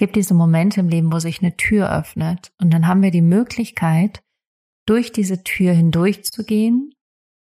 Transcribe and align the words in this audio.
gibt 0.00 0.16
diese 0.16 0.32
Momente 0.32 0.80
im 0.80 0.88
Leben, 0.88 1.12
wo 1.12 1.18
sich 1.18 1.42
eine 1.42 1.56
Tür 1.58 1.94
öffnet 1.94 2.52
und 2.58 2.72
dann 2.72 2.86
haben 2.86 3.02
wir 3.02 3.10
die 3.10 3.20
Möglichkeit, 3.20 4.22
durch 4.86 5.12
diese 5.12 5.44
Tür 5.44 5.74
hindurchzugehen, 5.74 6.94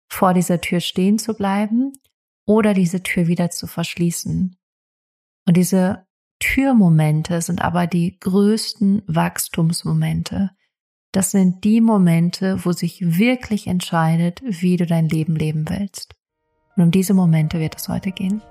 vor 0.09 0.35
dieser 0.35 0.61
Tür 0.61 0.79
stehen 0.79 1.19
zu 1.19 1.35
bleiben 1.35 1.93
oder 2.47 2.73
diese 2.73 3.03
Tür 3.03 3.27
wieder 3.27 3.51
zu 3.51 3.67
verschließen. 3.67 4.57
Und 5.47 5.57
diese 5.57 6.07
Türmomente 6.39 7.43
sind 7.43 7.61
aber 7.61 7.89
die 7.89 8.19
größten 8.21 9.03
Wachstumsmomente. 9.09 10.51
Das 11.11 11.33
sind 11.33 11.65
die 11.65 11.81
Momente, 11.81 12.65
wo 12.65 12.71
sich 12.71 13.19
wirklich 13.19 13.67
entscheidet, 13.67 14.41
wie 14.45 14.77
du 14.77 14.87
dein 14.87 15.09
Leben 15.09 15.35
leben 15.35 15.69
willst. 15.69 16.15
Und 16.77 16.85
um 16.85 16.91
diese 16.93 17.15
Momente 17.15 17.59
wird 17.59 17.77
es 17.77 17.89
heute 17.89 18.13
gehen. 18.13 18.43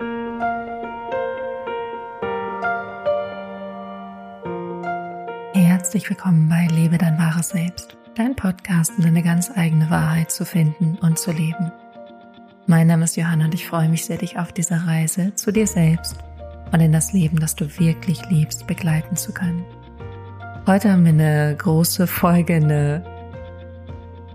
Herzlich 5.94 6.10
willkommen 6.10 6.50
bei 6.50 6.66
Lebe 6.74 6.98
dein 6.98 7.20
wahres 7.20 7.50
Selbst, 7.50 7.96
dein 8.16 8.36
Podcast, 8.36 8.94
um 8.98 9.04
deine 9.04 9.22
ganz 9.22 9.52
eigene 9.56 9.92
Wahrheit 9.92 10.32
zu 10.32 10.44
finden 10.44 10.98
und 11.00 11.20
zu 11.20 11.32
leben. 11.32 11.72
Mein 12.66 12.88
Name 12.88 13.04
ist 13.04 13.16
Johanna 13.16 13.46
und 13.46 13.54
ich 13.54 13.68
freue 13.68 13.88
mich 13.90 14.04
sehr, 14.04 14.18
dich 14.18 14.40
auf 14.40 14.52
dieser 14.52 14.88
Reise 14.88 15.36
zu 15.36 15.52
dir 15.52 15.68
selbst 15.68 16.18
und 16.72 16.80
in 16.80 16.92
das 16.92 17.14
Leben, 17.14 17.40
das 17.40 17.56
du 17.56 17.68
wirklich 17.78 18.28
liebst, 18.28 18.66
begleiten 18.66 19.16
zu 19.18 19.34
können. 19.34 19.64
Heute 20.66 20.92
haben 20.92 21.06
wir 21.06 21.12
eine 21.12 21.56
große 21.60 22.08
Folge, 22.08 22.56
eine 22.56 23.06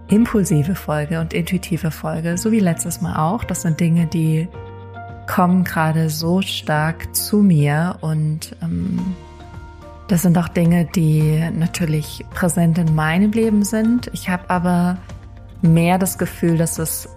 impulsive 0.07 0.77
Folge 0.77 1.19
und 1.19 1.35
intuitive 1.35 1.91
Folge, 1.91 2.39
so 2.39 2.53
wie 2.53 2.61
letztes 2.61 3.01
Mal 3.01 3.17
auch. 3.17 3.43
Das 3.43 3.63
sind 3.63 3.81
Dinge, 3.81 4.07
die 4.07 4.47
kommen 5.27 5.65
gerade 5.65 6.09
so 6.09 6.41
stark 6.41 7.17
zu 7.17 7.39
mir 7.39 7.97
und 8.01 8.55
ähm, 8.63 9.17
das 10.09 10.23
sind 10.23 10.39
auch 10.39 10.49
Dinge, 10.49 10.87
die 10.87 11.39
natürlich 11.53 12.25
präsent 12.35 12.79
in 12.79 12.95
meinem 12.95 13.31
Leben 13.31 13.63
sind. 13.63 14.11
Ich 14.15 14.29
habe 14.29 14.49
aber 14.49 14.97
mehr 15.61 15.99
das 15.99 16.17
Gefühl, 16.17 16.57
dass 16.57 16.79
es 16.79 17.09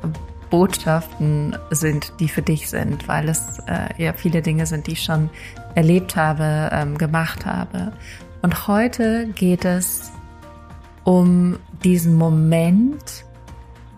Botschaften 0.49 1.55
sind, 1.69 2.11
die 2.19 2.27
für 2.27 2.41
dich 2.41 2.69
sind, 2.69 3.07
weil 3.07 3.29
es 3.29 3.59
äh, 3.67 4.03
ja 4.03 4.11
viele 4.11 4.41
Dinge 4.41 4.65
sind, 4.65 4.87
die 4.87 4.91
ich 4.91 5.03
schon 5.03 5.29
erlebt 5.75 6.17
habe, 6.17 6.69
ähm, 6.73 6.97
gemacht 6.97 7.45
habe. 7.45 7.93
Und 8.41 8.67
heute 8.67 9.27
geht 9.35 9.63
es 9.63 10.11
um 11.05 11.57
diesen 11.85 12.15
Moment 12.15 13.23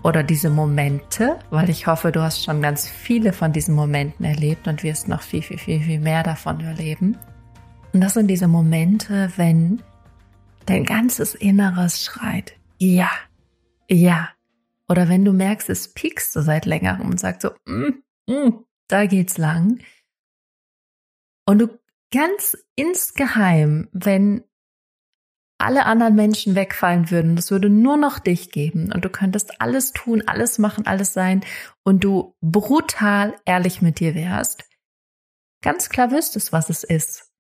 oder 0.03 0.21
diese 0.21 0.51
Momente, 0.51 1.39
weil 1.49 1.71
ich 1.71 1.87
hoffe, 1.87 2.11
du 2.11 2.21
hast 2.21 2.43
schon 2.43 2.61
ganz 2.61 2.87
viele 2.87 3.33
von 3.33 3.51
diesen 3.51 3.73
Momenten 3.73 4.23
erlebt 4.23 4.67
und 4.67 4.83
wirst 4.83 5.07
noch 5.07 5.23
viel, 5.23 5.41
viel, 5.41 5.57
viel, 5.57 5.81
viel 5.81 5.99
mehr 5.99 6.21
davon 6.21 6.59
erleben. 6.59 7.17
Und 7.93 8.01
das 8.01 8.15
sind 8.15 8.27
diese 8.27 8.47
Momente, 8.47 9.31
wenn 9.37 9.81
dein 10.65 10.83
ganzes 10.83 11.35
Inneres 11.35 12.03
schreit, 12.03 12.53
ja, 12.79 13.09
ja. 13.87 14.29
Oder 14.89 15.07
wenn 15.09 15.23
du 15.23 15.31
merkst, 15.31 15.69
es 15.69 15.93
piekst 15.93 16.33
so 16.33 16.41
seit 16.41 16.65
längerem 16.65 17.09
und 17.09 17.19
sagt 17.19 17.41
so, 17.41 17.51
mm, 17.65 18.03
mm, 18.27 18.65
da 18.87 19.05
geht's 19.05 19.37
lang. 19.37 19.79
Und 21.45 21.59
du 21.59 21.79
ganz 22.11 22.57
insgeheim, 22.75 23.89
wenn 23.91 24.43
alle 25.57 25.85
anderen 25.85 26.15
Menschen 26.15 26.55
wegfallen 26.55 27.09
würden, 27.09 27.37
es 27.37 27.51
würde 27.51 27.69
nur 27.69 27.95
noch 27.95 28.19
dich 28.19 28.51
geben 28.51 28.91
und 28.91 29.05
du 29.05 29.09
könntest 29.09 29.61
alles 29.61 29.93
tun, 29.93 30.23
alles 30.25 30.57
machen, 30.59 30.85
alles 30.85 31.13
sein 31.13 31.45
und 31.83 32.03
du 32.03 32.35
brutal 32.41 33.35
ehrlich 33.45 33.81
mit 33.81 33.99
dir 33.99 34.15
wärst, 34.15 34.63
ganz 35.61 35.89
klar 35.89 36.11
wüsstest, 36.11 36.51
was 36.51 36.69
es 36.69 36.83
ist. 36.83 37.32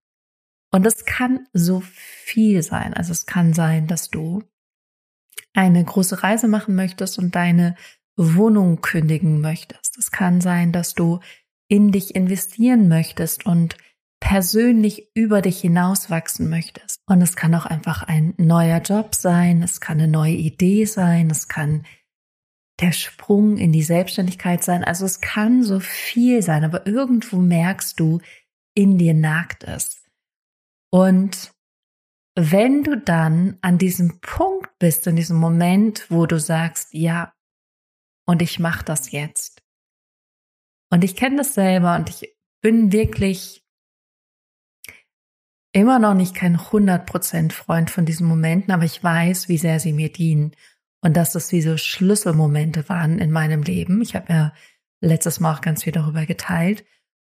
Und 0.73 0.87
es 0.87 1.05
kann 1.05 1.47
so 1.53 1.81
viel 1.81 2.63
sein. 2.63 2.95
Also 2.95 3.11
es 3.11 3.27
kann 3.27 3.53
sein, 3.53 3.85
dass 3.85 4.09
du 4.09 4.41
eine 5.53 5.83
große 5.83 6.23
Reise 6.23 6.47
machen 6.47 6.73
möchtest 6.73 7.19
und 7.19 7.35
deine 7.35 7.75
Wohnung 8.15 8.81
kündigen 8.81 9.39
möchtest. 9.39 9.97
Es 9.99 10.09
kann 10.11 10.41
sein, 10.41 10.71
dass 10.71 10.95
du 10.95 11.19
in 11.67 11.91
dich 11.91 12.15
investieren 12.15 12.87
möchtest 12.87 13.45
und 13.45 13.77
persönlich 14.19 15.11
über 15.13 15.43
dich 15.43 15.61
hinaus 15.61 16.09
wachsen 16.09 16.49
möchtest. 16.49 17.01
Und 17.05 17.21
es 17.21 17.35
kann 17.35 17.53
auch 17.53 17.67
einfach 17.67 18.01
ein 18.01 18.33
neuer 18.37 18.79
Job 18.79 19.13
sein, 19.13 19.61
es 19.61 19.79
kann 19.79 19.99
eine 19.99 20.11
neue 20.11 20.33
Idee 20.33 20.85
sein, 20.85 21.29
es 21.29 21.47
kann 21.47 21.85
der 22.79 22.93
Sprung 22.93 23.57
in 23.57 23.71
die 23.71 23.83
Selbstständigkeit 23.83 24.63
sein. 24.63 24.83
Also 24.83 25.05
es 25.05 25.21
kann 25.21 25.61
so 25.61 25.79
viel 25.79 26.41
sein, 26.41 26.63
aber 26.63 26.87
irgendwo 26.87 27.37
merkst 27.37 27.99
du, 27.99 28.21
in 28.73 28.97
dir 28.97 29.13
nagt 29.13 29.63
es. 29.65 30.02
Und 30.93 31.51
wenn 32.35 32.83
du 32.83 32.95
dann 32.95 33.57
an 33.61 33.79
diesem 33.79 34.19
Punkt 34.21 34.77
bist, 34.77 35.07
in 35.07 35.15
diesem 35.15 35.37
Moment, 35.37 36.05
wo 36.11 36.27
du 36.27 36.39
sagst, 36.39 36.93
ja, 36.93 37.33
und 38.27 38.43
ich 38.43 38.59
mache 38.59 38.85
das 38.85 39.11
jetzt. 39.11 39.63
Und 40.91 41.03
ich 41.03 41.15
kenne 41.15 41.37
das 41.37 41.55
selber 41.55 41.95
und 41.95 42.11
ich 42.11 42.37
bin 42.61 42.91
wirklich 42.91 43.65
immer 45.71 45.97
noch 45.97 46.13
nicht 46.13 46.35
kein 46.35 46.57
100% 46.57 47.51
Freund 47.51 47.89
von 47.89 48.05
diesen 48.05 48.27
Momenten, 48.27 48.71
aber 48.71 48.83
ich 48.83 49.03
weiß, 49.03 49.49
wie 49.49 49.57
sehr 49.57 49.79
sie 49.79 49.93
mir 49.93 50.11
dienen 50.11 50.55
und 51.01 51.17
dass 51.17 51.33
das 51.33 51.47
diese 51.47 51.79
Schlüsselmomente 51.79 52.87
waren 52.87 53.17
in 53.17 53.31
meinem 53.31 53.63
Leben. 53.63 53.99
Ich 54.03 54.15
habe 54.15 54.31
ja 54.31 54.53
letztes 55.01 55.39
Mal 55.39 55.55
auch 55.55 55.61
ganz 55.61 55.83
viel 55.85 55.93
darüber 55.93 56.27
geteilt. 56.27 56.85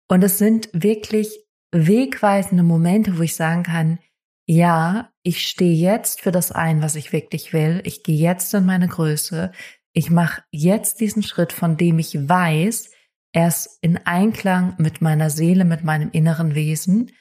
Und 0.09 0.25
es 0.25 0.37
sind 0.37 0.69
wirklich 0.73 1.44
wegweisende 1.71 2.63
Momente, 2.63 3.17
wo 3.17 3.21
ich 3.21 3.35
sagen 3.35 3.63
kann, 3.63 3.99
ja, 4.47 5.11
ich 5.23 5.47
stehe 5.47 5.75
jetzt 5.75 6.21
für 6.21 6.31
das 6.31 6.51
ein, 6.51 6.81
was 6.81 6.95
ich 6.95 7.11
wirklich 7.11 7.51
will. 7.51 7.81
Ich 7.83 8.03
gehe 8.03 8.17
jetzt 8.17 8.53
in 8.53 8.65
meine 8.65 8.87
Größe. 8.87 9.51
Ich 9.93 10.11
mache 10.11 10.43
jetzt 10.51 10.99
diesen 10.99 11.23
Schritt, 11.23 11.51
von 11.51 11.77
dem 11.77 11.99
ich 11.99 12.29
weiß, 12.29 12.91
er 13.33 13.47
ist 13.47 13.79
in 13.81 13.97
Einklang 13.97 14.75
mit 14.77 15.01
meiner 15.01 15.29
Seele, 15.29 15.65
mit 15.65 15.83
meinem 15.83 16.11
inneren 16.11 16.55
Wesen 16.55 17.11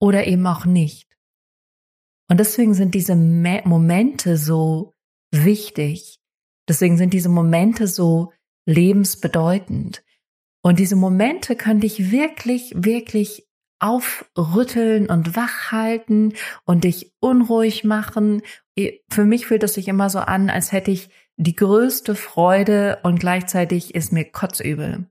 oder 0.00 0.26
eben 0.26 0.46
auch 0.46 0.64
nicht. 0.64 1.16
Und 2.28 2.40
deswegen 2.40 2.74
sind 2.74 2.94
diese 2.94 3.14
Momente 3.14 4.36
so 4.36 4.94
wichtig. 5.30 6.18
Deswegen 6.68 6.96
sind 6.96 7.12
diese 7.12 7.28
Momente 7.28 7.86
so 7.86 8.32
lebensbedeutend. 8.66 10.02
Und 10.62 10.78
diese 10.78 10.96
Momente 10.96 11.56
können 11.56 11.80
dich 11.80 12.10
wirklich, 12.10 12.72
wirklich 12.76 13.48
aufrütteln 13.80 15.10
und 15.10 15.34
wachhalten 15.34 16.34
und 16.64 16.84
dich 16.84 17.12
unruhig 17.20 17.82
machen. 17.82 18.42
Für 19.10 19.24
mich 19.24 19.46
fühlt 19.46 19.64
es 19.64 19.74
sich 19.74 19.88
immer 19.88 20.08
so 20.08 20.20
an, 20.20 20.50
als 20.50 20.70
hätte 20.70 20.92
ich 20.92 21.10
die 21.36 21.56
größte 21.56 22.14
Freude 22.14 23.00
und 23.02 23.18
gleichzeitig 23.18 23.94
ist 23.94 24.12
mir 24.12 24.24
kotzübel. 24.24 25.10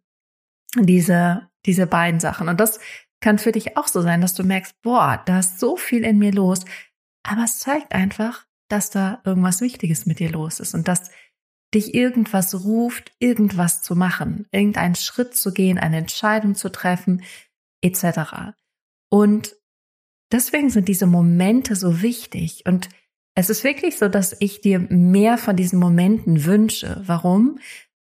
Diese, 0.78 1.50
diese 1.66 1.86
beiden 1.86 2.22
Sachen. 2.22 2.48
Und 2.48 2.62
das 2.62 2.80
kann 3.20 3.38
für 3.38 3.52
dich 3.52 3.76
auch 3.76 3.88
so 3.88 4.02
sein, 4.02 4.22
dass 4.22 4.36
du 4.36 4.44
merkst, 4.44 4.82
boah, 4.82 5.22
da 5.26 5.40
ist 5.40 5.60
so 5.60 5.76
viel 5.76 6.06
in 6.06 6.18
mir 6.18 6.32
los. 6.32 6.64
Aber 7.24 7.44
es 7.44 7.60
zeigt 7.60 7.94
einfach, 7.94 8.46
dass 8.70 8.90
da 8.90 9.22
irgendwas 9.26 9.60
Wichtiges 9.60 10.06
mit 10.06 10.20
dir 10.20 10.32
los 10.32 10.62
ist 10.62 10.74
und 10.74 10.88
dass 10.88 11.12
dich 11.74 11.94
irgendwas 11.94 12.64
ruft, 12.66 13.12
irgendwas 13.20 13.82
zu 13.82 13.96
machen, 13.96 14.48
irgendeinen 14.52 14.96
Schritt 14.96 15.36
zu 15.36 15.54
gehen, 15.54 15.78
eine 15.78 15.98
Entscheidung 15.98 16.56
zu 16.56 16.70
treffen, 16.70 17.24
etc. 17.82 18.54
Und 19.10 19.56
deswegen 20.32 20.70
sind 20.70 20.88
diese 20.88 21.08
Momente 21.08 21.76
so 21.76 22.02
wichtig. 22.02 22.64
Und 22.66 22.90
es 23.36 23.50
ist 23.50 23.64
wirklich 23.64 23.98
so, 23.98 24.10
dass 24.10 24.36
ich 24.40 24.62
dir 24.62 24.80
mehr 24.80 25.38
von 25.38 25.56
diesen 25.56 25.80
Momenten 25.80 26.46
wünsche. 26.46 27.02
Warum? 27.06 27.60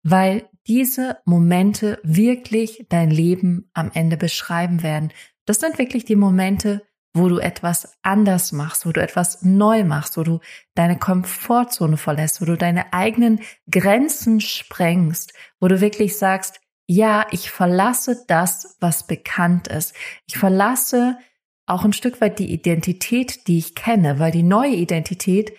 Weil 0.03 0.47
diese 0.67 1.17
Momente 1.25 1.99
wirklich 2.03 2.85
dein 2.89 3.09
Leben 3.09 3.69
am 3.73 3.91
Ende 3.93 4.17
beschreiben 4.17 4.83
werden. 4.83 5.11
Das 5.45 5.59
sind 5.59 5.77
wirklich 5.77 6.05
die 6.05 6.15
Momente, 6.15 6.83
wo 7.15 7.29
du 7.29 7.39
etwas 7.39 7.97
anders 8.03 8.51
machst, 8.51 8.85
wo 8.85 8.91
du 8.91 9.01
etwas 9.01 9.41
neu 9.41 9.85
machst, 9.85 10.17
wo 10.17 10.23
du 10.23 10.41
deine 10.75 10.99
Komfortzone 10.99 11.97
verlässt, 11.97 12.41
wo 12.41 12.45
du 12.45 12.57
deine 12.57 12.93
eigenen 12.93 13.39
Grenzen 13.71 14.41
sprengst, 14.41 15.33
wo 15.59 15.69
du 15.69 15.79
wirklich 15.79 16.17
sagst, 16.17 16.59
ja, 16.87 17.25
ich 17.31 17.49
verlasse 17.49 18.25
das, 18.27 18.77
was 18.81 19.07
bekannt 19.07 19.69
ist. 19.69 19.95
Ich 20.27 20.37
verlasse 20.37 21.17
auch 21.65 21.85
ein 21.85 21.93
Stück 21.93 22.21
weit 22.21 22.37
die 22.37 22.51
Identität, 22.51 23.47
die 23.47 23.57
ich 23.57 23.75
kenne, 23.75 24.19
weil 24.19 24.31
die 24.31 24.43
neue 24.43 24.75
Identität 24.75 25.53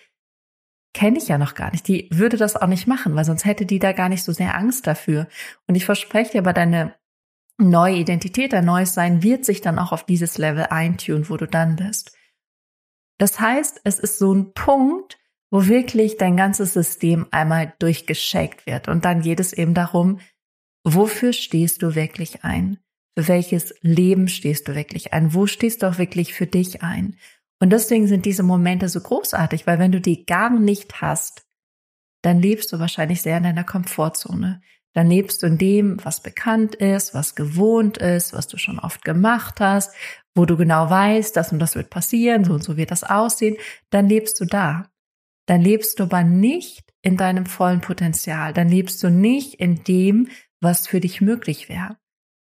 kenne 0.93 1.19
ich 1.19 1.29
ja 1.29 1.39
noch 1.39 1.55
gar 1.55 1.73
nicht. 1.73 1.89
Die 1.89 2.09
würde 2.13 2.37
das 2.37 2.55
auch 2.55 2.69
nicht 2.69 2.87
machen, 2.87 3.17
weil 3.17 3.25
sonst 3.25 3.45
hätte 3.45 3.67
die 3.67 3.79
da 3.79 3.93
gar 3.93 4.09
nicht 4.09 4.23
so 4.23 4.33
sehr 4.33 4.57
Angst 4.57 4.87
dafür. 4.87 5.27
Und 5.67 5.75
ich 5.75 5.85
verspreche 5.85 6.33
dir 6.33 6.39
aber 6.41 6.53
deine 6.53 6.95
neue 7.59 7.97
Identität, 7.97 8.53
dein 8.53 8.65
neues 8.65 8.95
Sein 8.95 9.23
wird 9.23 9.45
sich 9.45 9.61
dann 9.61 9.79
auch 9.79 9.93
auf 9.93 10.05
dieses 10.05 10.39
Level 10.39 10.67
eintun, 10.67 11.29
wo 11.29 11.37
du 11.37 11.47
dann 11.47 11.77
bist. 11.77 12.17
Das 13.19 13.41
heißt, 13.41 13.81
es 13.85 13.99
ist 13.99 14.19
so 14.19 14.35
ein 14.35 14.53
Punkt, 14.53 15.19
wo 15.51 15.67
wirklich 15.67 16.17
dein 16.17 16.37
ganzes 16.37 16.75
System 16.75 17.27
einmal 17.31 17.73
durchgeschickt 17.79 18.67
wird. 18.67 18.89
Und 18.89 19.05
dann 19.05 19.23
geht 19.23 19.41
es 19.41 19.53
eben 19.53 19.75
darum, 19.75 20.21
wofür 20.85 21.33
stehst 21.33 21.83
du 21.83 21.95
wirklich 21.95 22.45
ein? 22.45 22.79
für 23.17 23.29
welches 23.29 23.75
Leben 23.81 24.29
stehst 24.29 24.69
du 24.69 24.75
wirklich 24.75 25.13
ein? 25.15 25.33
Wo 25.33 25.47
stehst 25.47 25.83
du 25.83 25.87
auch 25.87 25.99
wirklich 25.99 26.35
für 26.35 26.47
dich 26.47 26.83
ein? 26.83 27.17
Und 27.59 27.71
deswegen 27.71 28.07
sind 28.07 28.27
diese 28.27 28.43
Momente 28.43 28.91
so 28.91 29.01
großartig, 29.01 29.67
weil 29.67 29.79
wenn 29.79 29.93
du 29.93 30.01
die 30.01 30.27
gar 30.27 30.51
nicht 30.51 31.01
hast, 31.01 31.47
dann 32.23 32.41
lebst 32.41 32.73
du 32.73 32.79
wahrscheinlich 32.79 33.23
sehr 33.23 33.39
in 33.39 33.45
deiner 33.45 33.65
Komfortzone. 33.65 34.61
Dann 34.97 35.11
lebst 35.11 35.43
du 35.43 35.47
in 35.47 35.59
dem, 35.59 36.03
was 36.07 36.23
bekannt 36.23 36.75
ist, 36.75 37.13
was 37.13 37.35
gewohnt 37.35 37.99
ist, 37.99 38.33
was 38.33 38.47
du 38.47 38.57
schon 38.57 38.79
oft 38.79 39.05
gemacht 39.05 39.61
hast, 39.61 39.95
wo 40.35 40.47
du 40.47 40.57
genau 40.57 40.89
weißt, 40.89 41.37
das 41.37 41.53
und 41.53 41.59
das 41.59 41.75
wird 41.75 41.91
passieren, 41.91 42.45
so 42.45 42.55
und 42.55 42.65
so 42.65 42.79
wird 42.79 42.91
das 42.91 43.05
aussehen. 43.05 43.59
Dann 43.91 44.09
lebst 44.09 44.41
du 44.41 44.47
da. 44.47 44.89
Dann 45.45 45.61
lebst 45.61 45.99
du 45.99 46.05
aber 46.05 46.25
nicht 46.25 46.95
in 47.03 47.19
deinem 47.19 47.45
vollen 47.45 47.83
Potenzial. 47.83 48.55
Dann 48.55 48.71
lebst 48.71 49.03
du 49.03 49.11
nicht 49.11 49.61
in 49.61 49.85
dem, 49.85 50.29
was 50.63 50.89
für 50.89 51.01
dich 51.01 51.21
möglich 51.21 51.69
wäre. 51.69 51.99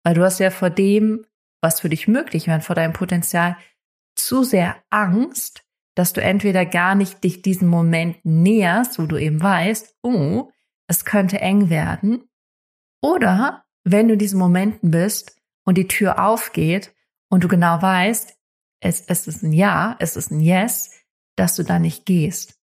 Weil 0.03 0.15
du 0.15 0.25
hast 0.25 0.39
ja 0.39 0.49
vor 0.49 0.71
dem, 0.71 1.27
was 1.61 1.81
für 1.81 1.91
dich 1.91 2.09
möglich 2.09 2.47
wäre, 2.47 2.63
vor 2.63 2.77
deinem 2.77 2.95
Potenzial, 2.95 3.59
zu 4.17 4.43
sehr 4.43 4.77
Angst, 4.89 5.67
dass 5.97 6.15
du 6.15 6.23
entweder 6.23 6.65
gar 6.65 6.95
nicht 6.95 7.23
dich 7.25 7.43
diesen 7.43 7.69
Moment 7.69 8.25
näherst, 8.25 8.99
wo 8.99 9.05
du 9.05 9.19
eben 9.19 9.43
weißt, 9.43 9.97
oh, 10.03 10.51
es 10.87 11.05
könnte 11.05 11.43
eng 11.43 11.69
werden, 11.69 12.25
oder 13.01 13.65
wenn 13.85 14.09
du 14.09 14.15
in 14.15 14.19
diesen 14.19 14.39
Momenten 14.39 14.91
bist 14.91 15.41
und 15.65 15.77
die 15.79 15.89
Tür 15.89 16.25
aufgeht 16.25 16.95
und 17.29 17.45
du 17.45 17.49
genau 17.49 17.81
weißt, 17.81 18.37
es, 18.81 19.03
es 19.03 19.27
ist 19.27 19.43
ein 19.43 19.53
Ja, 19.53 19.97
es 19.99 20.17
ist 20.17 20.31
ein 20.31 20.41
Yes, 20.41 20.91
dass 21.37 21.57
du 21.57 21.63
da 21.63 21.79
nicht 21.79 22.07
gehst. 22.07 22.59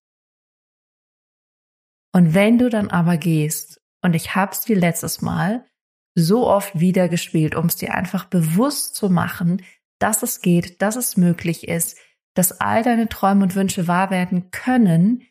Und 2.14 2.34
wenn 2.34 2.58
du 2.58 2.70
dann 2.70 2.90
aber 2.90 3.18
gehst, 3.18 3.82
und 4.02 4.14
ich 4.14 4.36
hab's 4.36 4.62
dir 4.62 4.78
letztes 4.78 5.22
Mal 5.22 5.66
so 6.14 6.48
oft 6.48 6.80
wieder 6.80 7.10
gespielt, 7.10 7.56
um 7.56 7.66
es 7.66 7.76
dir 7.76 7.94
einfach 7.94 8.26
bewusst 8.26 8.96
zu 8.96 9.10
machen, 9.10 9.64
dass 10.00 10.24
es 10.24 10.42
geht, 10.42 10.82
dass 10.82 10.96
es 10.96 11.18
möglich 11.18 11.68
ist, 11.68 11.98
dass 12.34 12.60
all 12.62 12.84
deine 12.84 13.10
Träume 13.10 13.44
und 13.44 13.56
Wünsche 13.56 13.88
wahr 13.88 14.12
werden 14.12 14.52
können, 14.52 15.24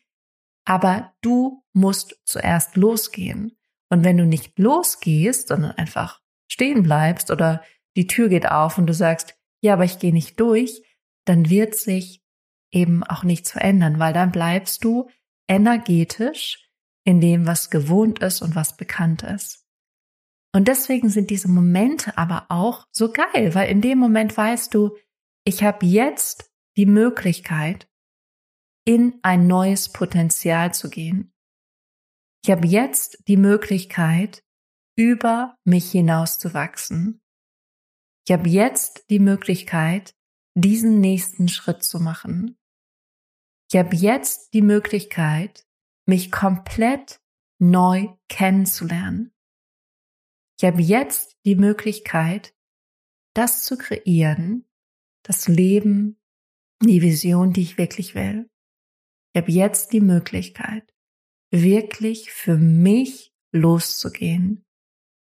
aber 0.65 1.13
du 1.21 1.63
musst 1.73 2.19
zuerst 2.25 2.75
losgehen. 2.75 3.57
Und 3.89 4.03
wenn 4.03 4.17
du 4.17 4.25
nicht 4.25 4.57
losgehst, 4.57 5.49
sondern 5.49 5.71
einfach 5.71 6.21
stehen 6.47 6.83
bleibst 6.83 7.31
oder 7.31 7.63
die 7.95 8.07
Tür 8.07 8.29
geht 8.29 8.49
auf 8.49 8.77
und 8.77 8.87
du 8.87 8.93
sagst, 8.93 9.35
ja, 9.61 9.73
aber 9.73 9.85
ich 9.85 9.99
gehe 9.99 10.13
nicht 10.13 10.39
durch, 10.39 10.83
dann 11.25 11.49
wird 11.49 11.75
sich 11.75 12.23
eben 12.71 13.03
auch 13.03 13.23
nichts 13.23 13.51
verändern, 13.51 13.99
weil 13.99 14.13
dann 14.13 14.31
bleibst 14.31 14.83
du 14.83 15.09
energetisch 15.47 16.69
in 17.03 17.21
dem, 17.21 17.47
was 17.47 17.69
gewohnt 17.69 18.19
ist 18.19 18.41
und 18.41 18.55
was 18.55 18.75
bekannt 18.75 19.23
ist. 19.23 19.65
Und 20.53 20.67
deswegen 20.67 21.09
sind 21.09 21.29
diese 21.29 21.49
Momente 21.49 22.17
aber 22.17 22.45
auch 22.49 22.87
so 22.91 23.11
geil, 23.11 23.53
weil 23.53 23.69
in 23.69 23.81
dem 23.81 23.97
Moment 23.97 24.35
weißt 24.35 24.73
du, 24.73 24.95
ich 25.43 25.63
habe 25.63 25.85
jetzt 25.85 26.51
die 26.77 26.85
Möglichkeit, 26.85 27.87
in 28.85 29.19
ein 29.23 29.47
neues 29.47 29.91
Potenzial 29.91 30.73
zu 30.73 30.89
gehen. 30.89 31.33
Ich 32.45 32.51
habe 32.51 32.67
jetzt 32.67 33.23
die 33.27 33.37
Möglichkeit, 33.37 34.43
über 34.95 35.57
mich 35.63 35.89
hinaus 35.89 36.37
zu 36.37 36.53
wachsen. 36.53 37.19
Ich 38.23 38.31
habe 38.31 38.47
jetzt 38.47 39.09
die 39.09 39.17
Möglichkeit, 39.17 40.15
diesen 40.53 41.01
nächsten 41.01 41.47
Schritt 41.47 41.83
zu 41.83 41.99
machen. 41.99 42.55
Ich 43.71 43.79
habe 43.79 43.95
jetzt 43.95 44.53
die 44.53 44.61
Möglichkeit, 44.61 45.65
mich 46.05 46.31
komplett 46.31 47.19
neu 47.57 48.09
kennenzulernen. 48.29 49.33
Ich 50.59 50.65
habe 50.65 50.83
jetzt 50.83 51.37
die 51.45 51.55
Möglichkeit, 51.55 52.55
das 53.33 53.63
zu 53.63 53.75
kreieren, 53.75 54.69
das 55.23 55.47
Leben, 55.47 56.21
die 56.79 57.01
Vision, 57.01 57.53
die 57.53 57.63
ich 57.63 57.79
wirklich 57.79 58.13
will. 58.13 58.51
Ich 59.33 59.41
habe 59.41 59.51
jetzt 59.51 59.93
die 59.93 60.01
Möglichkeit, 60.01 60.94
wirklich 61.51 62.31
für 62.31 62.57
mich 62.57 63.33
loszugehen, 63.51 64.65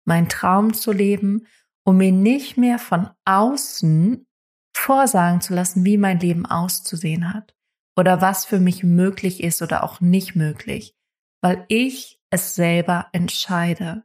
meinen 0.04 0.28
Traum 0.28 0.74
zu 0.74 0.92
leben, 0.92 1.46
um 1.84 1.96
mir 1.98 2.12
nicht 2.12 2.56
mehr 2.56 2.78
von 2.78 3.10
außen 3.24 4.26
vorsagen 4.74 5.40
zu 5.40 5.54
lassen, 5.54 5.84
wie 5.84 5.98
mein 5.98 6.20
Leben 6.20 6.46
auszusehen 6.46 7.32
hat 7.32 7.54
oder 7.96 8.20
was 8.20 8.44
für 8.44 8.60
mich 8.60 8.82
möglich 8.82 9.42
ist 9.42 9.62
oder 9.62 9.84
auch 9.84 10.00
nicht 10.00 10.34
möglich, 10.34 10.94
weil 11.42 11.64
ich 11.68 12.20
es 12.30 12.54
selber 12.54 13.08
entscheide. 13.12 14.04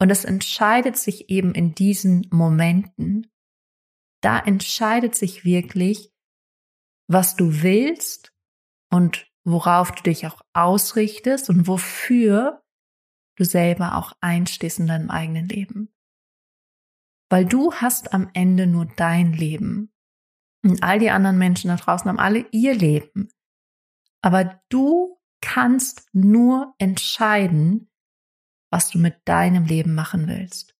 Und 0.00 0.10
es 0.10 0.24
entscheidet 0.24 0.96
sich 0.96 1.30
eben 1.30 1.54
in 1.54 1.74
diesen 1.74 2.26
Momenten. 2.30 3.30
Da 4.22 4.38
entscheidet 4.38 5.14
sich 5.14 5.44
wirklich, 5.44 6.12
was 7.08 7.36
du 7.36 7.62
willst 7.62 8.32
und 8.90 9.30
worauf 9.44 9.92
du 9.92 10.02
dich 10.02 10.26
auch 10.26 10.40
ausrichtest 10.52 11.50
und 11.50 11.66
wofür 11.66 12.62
du 13.36 13.44
selber 13.44 13.96
auch 13.96 14.12
einstehst 14.20 14.78
in 14.78 14.86
deinem 14.86 15.10
eigenen 15.10 15.48
Leben. 15.48 15.94
Weil 17.30 17.44
du 17.44 17.72
hast 17.74 18.14
am 18.14 18.30
Ende 18.32 18.66
nur 18.66 18.86
dein 18.86 19.32
Leben. 19.32 19.92
Und 20.62 20.82
all 20.82 20.98
die 20.98 21.10
anderen 21.10 21.38
Menschen 21.38 21.68
da 21.68 21.76
draußen 21.76 22.08
haben 22.08 22.18
alle 22.18 22.46
ihr 22.52 22.74
Leben. 22.74 23.28
Aber 24.22 24.60
du 24.70 25.20
kannst 25.42 26.08
nur 26.12 26.74
entscheiden, 26.78 27.90
was 28.70 28.90
du 28.90 28.98
mit 28.98 29.16
deinem 29.26 29.66
Leben 29.66 29.94
machen 29.94 30.26
willst. 30.26 30.74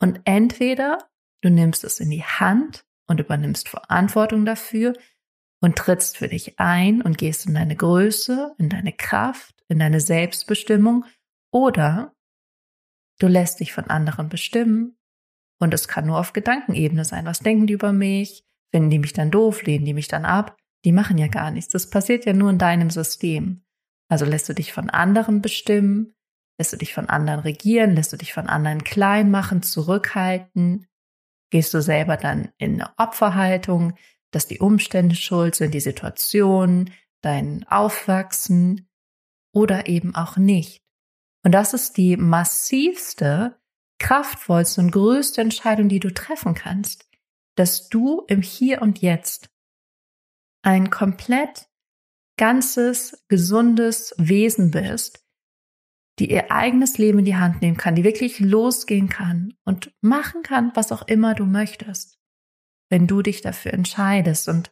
Und 0.00 0.20
entweder 0.24 1.10
du 1.42 1.50
nimmst 1.50 1.84
es 1.84 2.00
in 2.00 2.10
die 2.10 2.24
Hand 2.24 2.86
und 3.06 3.20
übernimmst 3.20 3.68
Verantwortung 3.68 4.46
dafür 4.46 4.94
und 5.60 5.76
trittst 5.76 6.16
für 6.16 6.28
dich 6.28 6.58
ein 6.58 7.02
und 7.02 7.18
gehst 7.18 7.46
in 7.46 7.54
deine 7.54 7.76
Größe, 7.76 8.54
in 8.58 8.68
deine 8.68 8.92
Kraft, 8.92 9.54
in 9.68 9.78
deine 9.78 10.00
Selbstbestimmung, 10.00 11.04
oder 11.52 12.14
du 13.18 13.26
lässt 13.26 13.60
dich 13.60 13.72
von 13.72 13.84
anderen 13.84 14.28
bestimmen 14.28 14.96
und 15.58 15.74
es 15.74 15.88
kann 15.88 16.06
nur 16.06 16.18
auf 16.18 16.32
Gedankenebene 16.32 17.04
sein. 17.04 17.26
Was 17.26 17.40
denken 17.40 17.66
die 17.66 17.74
über 17.74 17.92
mich? 17.92 18.44
Finden 18.72 18.90
die 18.90 18.98
mich 18.98 19.12
dann 19.12 19.30
doof? 19.30 19.62
Lehnen 19.64 19.84
die 19.84 19.94
mich 19.94 20.08
dann 20.08 20.24
ab? 20.24 20.56
Die 20.84 20.92
machen 20.92 21.18
ja 21.18 21.26
gar 21.26 21.50
nichts. 21.50 21.72
Das 21.72 21.90
passiert 21.90 22.24
ja 22.24 22.32
nur 22.32 22.50
in 22.50 22.58
deinem 22.58 22.88
System. 22.88 23.64
Also 24.08 24.24
lässt 24.24 24.48
du 24.48 24.54
dich 24.54 24.72
von 24.72 24.88
anderen 24.88 25.42
bestimmen, 25.42 26.14
Lässt 26.60 26.74
du 26.74 26.76
dich 26.76 26.92
von 26.92 27.08
anderen 27.08 27.40
regieren? 27.40 27.94
Lässt 27.94 28.12
du 28.12 28.18
dich 28.18 28.34
von 28.34 28.46
anderen 28.46 28.84
klein 28.84 29.30
machen, 29.30 29.62
zurückhalten? 29.62 30.86
Gehst 31.48 31.72
du 31.72 31.80
selber 31.80 32.18
dann 32.18 32.50
in 32.58 32.74
eine 32.74 32.90
Opferhaltung, 32.98 33.94
dass 34.30 34.46
die 34.46 34.58
Umstände 34.58 35.14
schuld 35.14 35.54
sind, 35.54 35.74
die 35.74 35.80
Situation, 35.80 36.90
dein 37.22 37.66
Aufwachsen 37.68 38.88
oder 39.52 39.88
eben 39.88 40.14
auch 40.14 40.36
nicht? 40.36 40.82
Und 41.42 41.52
das 41.52 41.74
ist 41.74 41.96
die 41.96 42.16
massivste, 42.16 43.58
kraftvollste 43.98 44.80
und 44.80 44.90
größte 44.92 45.40
Entscheidung, 45.40 45.88
die 45.88 46.00
du 46.00 46.12
treffen 46.12 46.54
kannst, 46.54 47.08
dass 47.56 47.88
du 47.88 48.24
im 48.28 48.42
Hier 48.42 48.82
und 48.82 49.00
Jetzt 49.00 49.50
ein 50.62 50.90
komplett 50.90 51.68
ganzes, 52.36 53.24
gesundes 53.28 54.14
Wesen 54.16 54.70
bist, 54.70 55.24
die 56.18 56.30
ihr 56.30 56.50
eigenes 56.50 56.98
Leben 56.98 57.20
in 57.20 57.24
die 57.24 57.36
Hand 57.36 57.62
nehmen 57.62 57.76
kann, 57.76 57.94
die 57.94 58.04
wirklich 58.04 58.40
losgehen 58.40 59.08
kann 59.08 59.54
und 59.64 59.94
machen 60.00 60.42
kann, 60.42 60.72
was 60.74 60.92
auch 60.92 61.06
immer 61.08 61.34
du 61.34 61.46
möchtest, 61.46 62.19
wenn 62.90 63.06
du 63.06 63.22
dich 63.22 63.40
dafür 63.40 63.72
entscheidest. 63.72 64.48
Und 64.48 64.70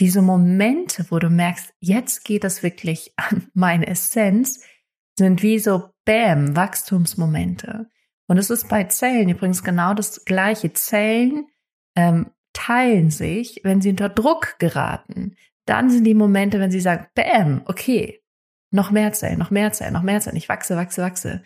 diese 0.00 0.22
Momente, 0.22 1.06
wo 1.10 1.20
du 1.20 1.30
merkst, 1.30 1.72
jetzt 1.78 2.24
geht 2.24 2.42
es 2.42 2.64
wirklich 2.64 3.12
an 3.16 3.48
meine 3.54 3.86
Essenz, 3.86 4.64
sind 5.16 5.42
wie 5.42 5.60
so 5.60 5.90
Bäm, 6.04 6.56
Wachstumsmomente. 6.56 7.88
Und 8.26 8.38
es 8.38 8.50
ist 8.50 8.68
bei 8.68 8.84
Zellen 8.84 9.28
übrigens 9.28 9.62
genau 9.62 9.94
das 9.94 10.24
gleiche. 10.24 10.72
Zellen 10.72 11.46
ähm, 11.94 12.30
teilen 12.52 13.10
sich, 13.10 13.60
wenn 13.62 13.80
sie 13.80 13.90
unter 13.90 14.08
Druck 14.08 14.58
geraten. 14.58 15.36
Dann 15.66 15.90
sind 15.90 16.04
die 16.04 16.14
Momente, 16.14 16.58
wenn 16.58 16.70
sie 16.70 16.80
sagen, 16.80 17.06
Bäm, 17.14 17.62
okay, 17.66 18.22
noch 18.70 18.90
mehr 18.90 19.12
Zellen, 19.12 19.38
noch 19.38 19.50
mehr 19.50 19.72
Zellen, 19.72 19.92
noch 19.92 20.02
mehr 20.02 20.20
Zellen. 20.20 20.36
Ich 20.36 20.48
wachse, 20.48 20.76
wachse, 20.76 21.02
wachse. 21.02 21.42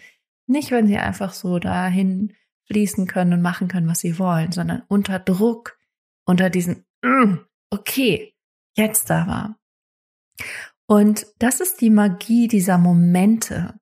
Nicht, 0.47 0.71
wenn 0.71 0.87
sie 0.87 0.97
einfach 0.97 1.35
so 1.35 1.59
dahin 1.59 2.35
fließen 2.69 3.07
können 3.07 3.33
und 3.33 3.43
machen 3.43 3.69
können, 3.69 3.89
was 3.89 4.01
sie 4.01 4.19
wollen, 4.19 4.53
sondern 4.53 4.83
unter 4.89 5.19
Druck, 5.19 5.79
unter 6.25 6.51
diesen, 6.51 6.85
mm, 7.03 7.39
okay, 7.71 8.35
jetzt 8.77 9.11
da 9.11 9.27
war. 9.27 9.59
Und 10.87 11.27
das 11.39 11.61
ist 11.61 11.81
die 11.81 11.91
Magie 11.91 12.49
dieser 12.49 12.79
Momente. 12.79 13.75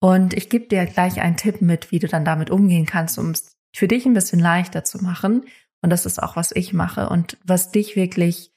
Und 0.00 0.34
ich 0.34 0.48
gebe 0.48 0.68
dir 0.68 0.86
gleich 0.86 1.20
einen 1.20 1.36
Tipp 1.36 1.60
mit, 1.60 1.90
wie 1.90 1.98
du 1.98 2.06
dann 2.06 2.24
damit 2.24 2.50
umgehen 2.50 2.86
kannst, 2.86 3.18
um 3.18 3.30
es 3.30 3.56
für 3.74 3.88
dich 3.88 4.06
ein 4.06 4.14
bisschen 4.14 4.38
leichter 4.38 4.84
zu 4.84 4.98
machen. 5.02 5.44
Und 5.82 5.90
das 5.90 6.06
ist 6.06 6.22
auch, 6.22 6.36
was 6.36 6.52
ich 6.52 6.72
mache 6.72 7.08
und 7.08 7.36
was 7.44 7.70
dich 7.70 7.96
wirklich 7.96 8.52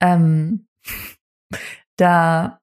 ähm, 0.00 0.66
da 1.96 2.60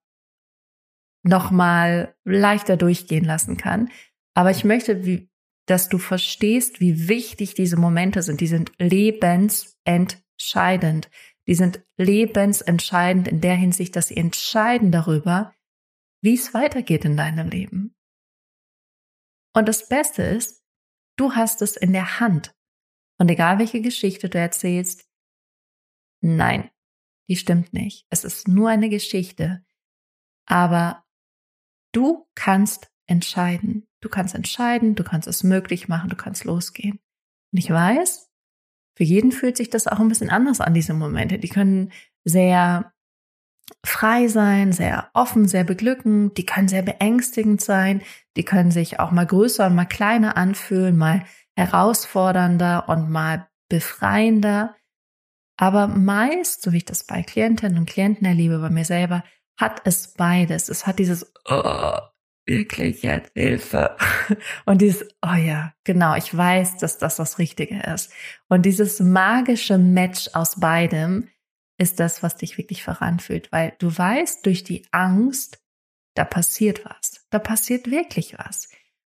nochmal 1.24 2.16
leichter 2.26 2.76
durchgehen 2.76 3.24
lassen 3.24 3.58
kann. 3.58 3.90
Aber 4.34 4.52
ich 4.52 4.64
möchte, 4.64 5.06
wie, 5.06 5.30
dass 5.66 5.90
du 5.90 5.98
verstehst, 5.98 6.80
wie 6.80 7.08
wichtig 7.08 7.54
diese 7.54 7.78
Momente 7.78 8.22
sind. 8.22 8.42
Die 8.42 8.48
sind 8.48 8.72
lebensentscheidend. 8.80 11.10
Die 11.48 11.56
sind 11.56 11.84
lebensentscheidend 11.98 13.28
in 13.28 13.42
der 13.42 13.56
Hinsicht, 13.56 13.96
dass 13.96 14.10
sie 14.10 14.18
entscheiden 14.18 14.92
darüber, 14.92 15.54
wie 16.22 16.34
es 16.34 16.54
weitergeht 16.54 17.06
in 17.06 17.18
deinem 17.18 17.50
Leben. 17.50 17.96
Und 19.54 19.68
das 19.68 19.88
Beste 19.88 20.24
ist, 20.24 20.64
du 21.18 21.34
hast 21.34 21.62
es 21.62 21.78
in 21.78 21.94
der 21.94 22.20
Hand. 22.20 22.56
Und 23.20 23.30
egal 23.30 23.60
welche 23.60 23.82
Geschichte 23.82 24.30
du 24.30 24.40
erzählst, 24.40 25.08
nein, 26.22 26.72
die 27.30 27.36
stimmt 27.36 27.74
nicht. 27.74 28.08
Es 28.10 28.24
ist 28.24 28.48
nur 28.48 28.70
eine 28.70 28.90
Geschichte. 28.90 29.64
Aber 30.46 31.06
du 31.94 32.28
kannst 32.36 32.92
entscheiden. 33.06 33.88
Du 34.04 34.10
kannst 34.10 34.36
entscheiden, 34.36 34.96
du 34.96 35.04
kannst 35.06 35.30
es 35.30 35.44
möglich 35.44 35.88
machen, 35.88 36.10
du 36.10 36.18
kannst 36.18 36.44
losgehen. 36.44 37.00
Und 37.54 37.60
ich 37.60 37.70
weiß, 37.70 38.30
für 38.98 39.04
jeden 39.06 39.32
fühlt 39.32 39.56
sich 39.56 39.70
das 39.70 39.88
auch 39.88 40.00
ein 40.00 40.10
bisschen 40.10 40.30
anders 40.30 40.60
an, 40.60 40.74
diese 40.74 40.94
Momente. 40.94 41.40
Die 41.40 41.48
können 41.48 41.94
sehr 42.26 42.92
frei 43.86 44.28
sein, 44.28 44.74
sehr 44.74 45.10
offen, 45.14 45.48
sehr 45.48 45.64
beglückend, 45.64 46.38
die 46.38 46.46
können 46.46 46.68
sehr 46.68 46.82
beängstigend 46.82 47.62
sein, 47.62 48.02
die 48.36 48.44
können 48.44 48.72
sich 48.72 49.00
auch 49.00 49.12
mal 49.12 49.26
größer 49.26 49.68
und 49.68 49.76
mal 49.76 49.86
kleiner 49.86 50.36
anfühlen, 50.36 50.98
mal 50.98 51.24
herausfordernder 51.56 52.90
und 52.90 53.10
mal 53.10 53.48
befreiender. 53.70 54.76
Aber 55.58 55.88
meist, 55.88 56.62
so 56.62 56.74
wie 56.74 56.78
ich 56.78 56.86
das 56.86 57.06
bei 57.06 57.24
Klientinnen 57.24 57.78
und 57.78 57.90
Klienten 57.90 58.28
erlebe, 58.28 58.60
bei 58.60 58.70
mir 58.70 58.84
selber, 58.84 59.24
hat 59.58 59.82
es 59.86 60.14
beides. 60.14 60.68
Es 60.68 60.86
hat 60.86 61.00
dieses, 61.00 61.32
oh, 61.46 62.00
wirklich 62.46 63.04
jetzt 63.04 63.32
Hilfe. 63.34 63.96
Und 64.66 64.82
dieses, 64.82 65.08
oh 65.22 65.36
ja, 65.36 65.74
genau, 65.84 66.16
ich 66.16 66.36
weiß, 66.36 66.78
dass 66.78 66.98
das 66.98 67.16
das 67.16 67.40
Richtige 67.40 67.80
ist. 67.94 68.12
Und 68.50 68.66
dieses 68.66 69.00
magische 69.00 69.78
Match 69.78 70.30
aus 70.34 70.60
beidem 70.60 71.30
ist 71.78 72.00
das, 72.00 72.24
was 72.24 72.38
dich 72.38 72.58
wirklich 72.58 72.84
voranfühlt, 72.84 73.52
weil 73.52 73.74
du 73.80 73.96
weißt 73.96 74.46
durch 74.46 74.64
die 74.64 74.86
Angst, 74.92 75.60
da 76.16 76.26
passiert 76.26 76.86
was. 76.86 77.26
Da 77.30 77.40
passiert 77.40 77.90
wirklich 77.90 78.38
was. 78.38 78.70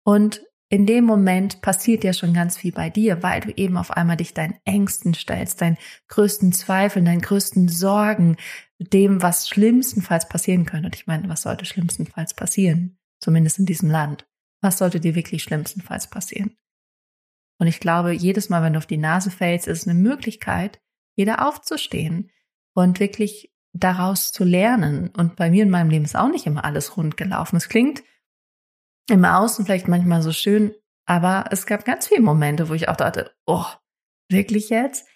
Und 0.05 0.43
in 0.69 0.87
dem 0.87 1.05
Moment 1.05 1.61
passiert 1.61 2.05
ja 2.05 2.13
schon 2.13 2.33
ganz 2.33 2.57
viel 2.57 2.73
bei 2.73 2.91
dir, 2.91 3.23
weil 3.23 3.41
du 3.41 3.53
eben 3.57 3.77
auf 3.77 3.91
einmal 3.91 4.17
dich 4.17 4.35
deinen 4.35 4.59
Ängsten 4.65 5.15
stellst, 5.15 5.61
deinen 5.61 5.79
größten 6.09 6.53
Zweifeln, 6.53 7.05
deinen 7.05 7.21
größten 7.21 7.69
Sorgen, 7.69 8.37
dem, 8.79 9.23
was 9.23 9.49
schlimmstenfalls 9.49 10.29
passieren 10.29 10.65
könnte. 10.65 10.87
Und 10.87 10.97
ich 10.97 11.07
meine, 11.07 11.29
was 11.29 11.43
sollte 11.43 11.65
schlimmstenfalls 11.65 12.35
passieren? 12.35 12.99
Zumindest 13.25 13.59
in 13.59 13.67
diesem 13.67 13.91
Land. 13.91 14.27
Was 14.61 14.79
sollte 14.79 15.01
dir 15.01 15.15
wirklich 15.15 15.43
schlimmstenfalls 15.43 16.09
passieren? 16.09 16.57
Und 17.59 17.67
ich 17.67 17.81
glaube, 17.81 18.13
jedes 18.13 18.49
Mal, 18.49 18.63
wenn 18.63 18.75
du 18.75 18.79
auf 18.79 18.87
die 18.87 18.99
Nase 18.99 19.31
fällst, 19.31 19.67
ist 19.67 19.83
es 19.83 19.89
eine 19.89 19.99
Möglichkeit, 19.99 20.81
wieder 21.17 21.47
aufzustehen 21.47 22.31
und 22.75 23.01
wirklich 23.01 23.53
daraus 23.73 24.33
zu 24.33 24.45
lernen. 24.45 25.11
Und 25.17 25.37
bei 25.37 25.51
mir 25.51 25.63
in 25.63 25.71
meinem 25.71 25.91
Leben 25.91 26.05
ist 26.05 26.17
auch 26.17 26.29
nicht 26.29 26.47
immer 26.47 26.65
alles 26.65 26.97
rund 26.97 27.17
gelaufen. 27.17 27.57
Es 27.57 27.69
klingt 27.69 28.03
im 29.11 29.25
Außen 29.25 29.65
vielleicht 29.65 29.89
manchmal 29.89 30.23
so 30.23 30.33
schön, 30.33 30.75
aber 31.07 31.47
es 31.51 31.67
gab 31.67 31.85
ganz 31.85 32.09
viele 32.09 32.23
Momente, 32.23 32.69
wo 32.69 32.75
ich 32.75 32.89
auch 32.89 32.97
dachte, 32.97 33.35
oh, 33.47 33.67
wirklich 34.31 34.71
jetzt? 34.71 35.07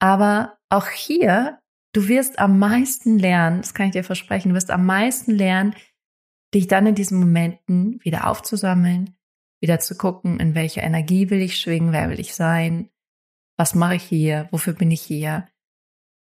Aber 0.00 0.58
auch 0.70 0.88
hier, 0.88 1.58
du 1.92 2.08
wirst 2.08 2.38
am 2.38 2.58
meisten 2.58 3.18
lernen, 3.18 3.60
das 3.60 3.74
kann 3.74 3.86
ich 3.86 3.92
dir 3.92 4.04
versprechen, 4.04 4.50
du 4.50 4.54
wirst 4.54 4.70
am 4.70 4.86
meisten 4.86 5.32
lernen, 5.32 5.74
dich 6.54 6.66
dann 6.66 6.86
in 6.86 6.94
diesen 6.94 7.18
Momenten 7.18 7.98
wieder 8.02 8.26
aufzusammeln, 8.28 9.16
wieder 9.60 9.80
zu 9.80 9.96
gucken, 9.96 10.40
in 10.40 10.54
welcher 10.54 10.82
Energie 10.82 11.30
will 11.30 11.40
ich 11.40 11.58
schwingen, 11.58 11.92
wer 11.92 12.10
will 12.10 12.20
ich 12.20 12.34
sein, 12.34 12.90
was 13.56 13.74
mache 13.74 13.96
ich 13.96 14.02
hier, 14.02 14.48
wofür 14.50 14.72
bin 14.72 14.90
ich 14.90 15.02
hier 15.02 15.46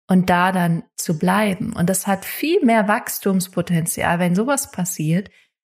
und 0.08 0.30
da 0.30 0.52
dann 0.52 0.84
zu 0.96 1.18
bleiben. 1.18 1.72
Und 1.72 1.88
das 1.88 2.06
hat 2.06 2.24
viel 2.24 2.64
mehr 2.64 2.88
Wachstumspotenzial, 2.88 4.18
wenn 4.18 4.34
sowas 4.34 4.70
passiert, 4.70 5.30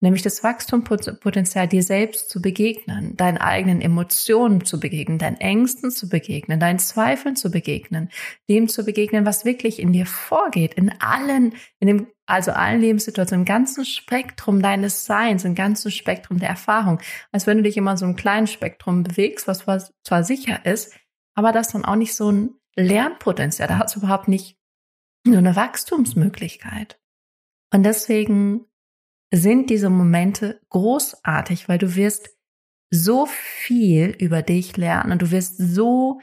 nämlich 0.05 0.23
das 0.23 0.45
Wachstumspotenzial, 0.45 1.67
dir 1.67 1.83
selbst 1.83 2.31
zu 2.31 2.41
begegnen, 2.41 3.17
deinen 3.17 3.39
eigenen 3.39 3.81
Emotionen 3.81 4.65
zu 4.65 4.79
begegnen, 4.79 5.19
deinen 5.19 5.39
Ängsten 5.39 5.91
zu 5.91 6.09
begegnen, 6.09 6.61
deinen 6.61 6.79
Zweifeln 6.79 7.35
zu 7.35 7.51
begegnen, 7.51 8.11
dem 8.49 8.69
zu 8.69 8.85
begegnen, 8.85 9.27
was 9.27 9.45
wirklich 9.45 9.81
in 9.81 9.93
dir 9.93 10.07
vorgeht, 10.07 10.75
in 10.75 10.93
allen, 11.01 11.55
in 11.81 11.89
dem, 11.89 12.07
also 12.27 12.53
allen 12.53 12.81
Lebenssituationen, 12.81 13.43
im 13.43 13.47
ganzen 13.47 13.85
Spektrum 13.85 14.63
deines 14.63 15.07
Seins, 15.07 15.45
im 15.45 15.57
ganzen 15.57 15.91
Spektrum 15.91 16.39
der 16.39 16.51
Erfahrung, 16.51 17.01
als 17.33 17.47
wenn 17.47 17.57
du 17.57 17.65
dich 17.65 17.77
immer 17.77 17.97
so 17.97 18.05
einem 18.05 18.15
kleinen 18.15 18.47
Spektrum 18.47 19.03
bewegst, 19.03 19.49
was 19.49 19.65
zwar 20.05 20.25
sicher 20.25 20.65
ist, 20.65 20.95
aber 21.35 21.51
das 21.51 21.69
dann 21.69 21.85
auch 21.85 21.97
nicht 21.97 22.15
so 22.15 22.31
ein 22.31 22.55
Lernpotenzial, 22.77 23.69
da 23.69 23.79
hat 23.79 23.89
es 23.89 23.97
überhaupt 23.97 24.29
nicht 24.29 24.57
nur 25.27 25.39
eine 25.39 25.57
Wachstumsmöglichkeit. 25.57 27.01
Und 27.73 27.83
deswegen 27.83 28.67
sind 29.37 29.71
diese 29.71 29.91
Momente 29.91 30.61
großartig, 30.71 31.69
weil 31.69 31.79
du 31.79 31.95
wirst 31.97 32.31
so 32.91 33.27
viel 33.27 34.11
über 34.21 34.43
dich 34.43 34.77
lernen 34.77 35.13
und 35.13 35.23
du 35.23 35.31
wirst 35.31 35.57
so 35.59 36.21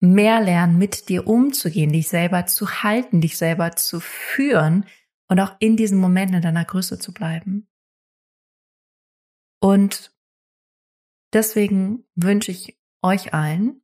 mehr 0.00 0.40
lernen, 0.40 0.78
mit 0.78 1.08
dir 1.08 1.26
umzugehen, 1.26 1.92
dich 1.92 2.08
selber 2.08 2.46
zu 2.46 2.82
halten, 2.82 3.20
dich 3.20 3.36
selber 3.36 3.76
zu 3.76 4.00
führen 4.00 4.86
und 5.28 5.40
auch 5.40 5.56
in 5.58 5.76
diesen 5.76 5.98
Momenten 5.98 6.36
in 6.36 6.42
deiner 6.42 6.64
Größe 6.64 6.98
zu 6.98 7.12
bleiben. 7.12 7.68
Und 9.60 10.16
deswegen 11.32 12.04
wünsche 12.14 12.52
ich 12.52 12.78
euch 13.02 13.34
allen 13.34 13.82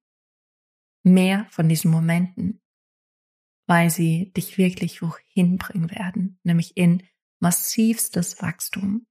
mehr 1.02 1.46
von 1.50 1.68
diesen 1.68 1.90
Momenten, 1.90 2.62
weil 3.66 3.90
sie 3.90 4.32
dich 4.32 4.56
wirklich 4.56 5.02
wohin 5.02 5.58
bringen 5.58 5.90
werden, 5.90 6.38
nämlich 6.44 6.76
in 6.76 7.02
massivstes 7.44 8.40
Wachstum. 8.40 9.06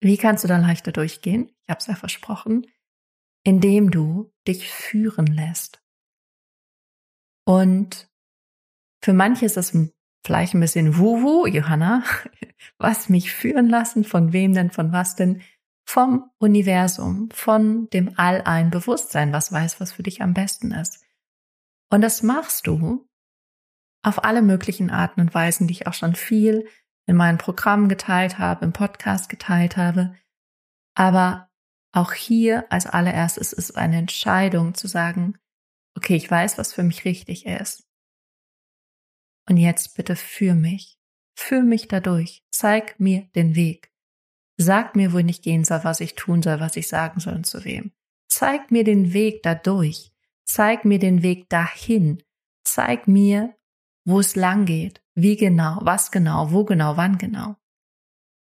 Wie 0.00 0.16
kannst 0.16 0.44
du 0.44 0.48
da 0.48 0.56
leichter 0.56 0.92
durchgehen? 0.92 1.48
Ich 1.48 1.68
habe 1.68 1.80
es 1.80 1.88
ja 1.88 1.96
versprochen, 1.96 2.64
indem 3.44 3.90
du 3.90 4.32
dich 4.46 4.70
führen 4.70 5.26
lässt. 5.26 5.82
Und 7.44 8.08
für 9.02 9.12
manche 9.12 9.46
ist 9.46 9.56
das 9.56 9.76
vielleicht 10.24 10.54
ein 10.54 10.60
bisschen 10.60 10.96
wuhu, 10.96 11.46
Johanna, 11.46 12.04
was 12.78 13.08
mich 13.08 13.32
führen 13.32 13.68
lassen, 13.68 14.04
von 14.04 14.32
wem 14.32 14.54
denn, 14.54 14.70
von 14.70 14.92
was 14.92 15.16
denn? 15.16 15.42
Vom 15.88 16.30
Universum, 16.38 17.30
von 17.32 17.88
dem 17.88 18.12
All 18.16 18.42
ein 18.42 18.70
Bewusstsein, 18.70 19.32
was 19.32 19.50
weiß, 19.50 19.80
was 19.80 19.92
für 19.92 20.02
dich 20.02 20.20
am 20.22 20.34
besten 20.34 20.70
ist. 20.70 21.02
Und 21.90 22.02
das 22.02 22.22
machst 22.22 22.66
du, 22.66 23.07
auf 24.02 24.24
alle 24.24 24.42
möglichen 24.42 24.90
Arten 24.90 25.20
und 25.20 25.34
Weisen, 25.34 25.66
die 25.66 25.74
ich 25.74 25.86
auch 25.86 25.94
schon 25.94 26.14
viel 26.14 26.68
in 27.06 27.16
meinen 27.16 27.38
Programmen 27.38 27.88
geteilt 27.88 28.38
habe, 28.38 28.64
im 28.64 28.72
Podcast 28.72 29.28
geteilt 29.28 29.76
habe. 29.76 30.14
Aber 30.94 31.48
auch 31.92 32.12
hier 32.12 32.70
als 32.70 32.86
allererstes 32.86 33.52
ist 33.52 33.70
es 33.70 33.76
eine 33.76 33.96
Entscheidung 33.96 34.74
zu 34.74 34.88
sagen, 34.88 35.38
okay, 35.96 36.16
ich 36.16 36.30
weiß, 36.30 36.58
was 36.58 36.72
für 36.72 36.82
mich 36.82 37.04
richtig 37.04 37.46
ist. 37.46 37.88
Und 39.48 39.56
jetzt 39.56 39.96
bitte 39.96 40.14
für 40.16 40.54
mich. 40.54 40.98
Führ 41.34 41.62
mich 41.62 41.88
dadurch. 41.88 42.44
Zeig 42.50 43.00
mir 43.00 43.28
den 43.34 43.54
Weg. 43.54 43.90
Sag 44.58 44.96
mir, 44.96 45.12
wohin 45.12 45.28
ich 45.28 45.40
gehen 45.40 45.64
soll, 45.64 45.84
was 45.84 46.00
ich 46.00 46.14
tun 46.14 46.42
soll, 46.42 46.60
was 46.60 46.76
ich 46.76 46.88
sagen 46.88 47.20
soll 47.20 47.34
und 47.34 47.46
zu 47.46 47.64
wem. 47.64 47.92
Zeig 48.28 48.70
mir 48.70 48.84
den 48.84 49.12
Weg 49.12 49.42
dadurch. 49.42 50.12
Zeig 50.44 50.84
mir 50.84 50.98
den 50.98 51.22
Weg 51.22 51.48
dahin. 51.48 52.22
Zeig 52.64 53.08
mir, 53.08 53.54
wo 54.08 54.20
es 54.20 54.36
lang 54.36 54.64
geht, 54.64 55.02
wie 55.14 55.36
genau, 55.36 55.78
was 55.82 56.10
genau, 56.10 56.50
wo 56.50 56.64
genau, 56.64 56.96
wann 56.96 57.18
genau. 57.18 57.56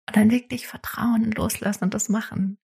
Und 0.09 0.17
dann 0.17 0.31
wirklich 0.31 0.67
vertrauen 0.67 1.31
loslassen 1.33 1.85
und 1.85 1.95
das 1.95 2.09
machen. 2.09 2.59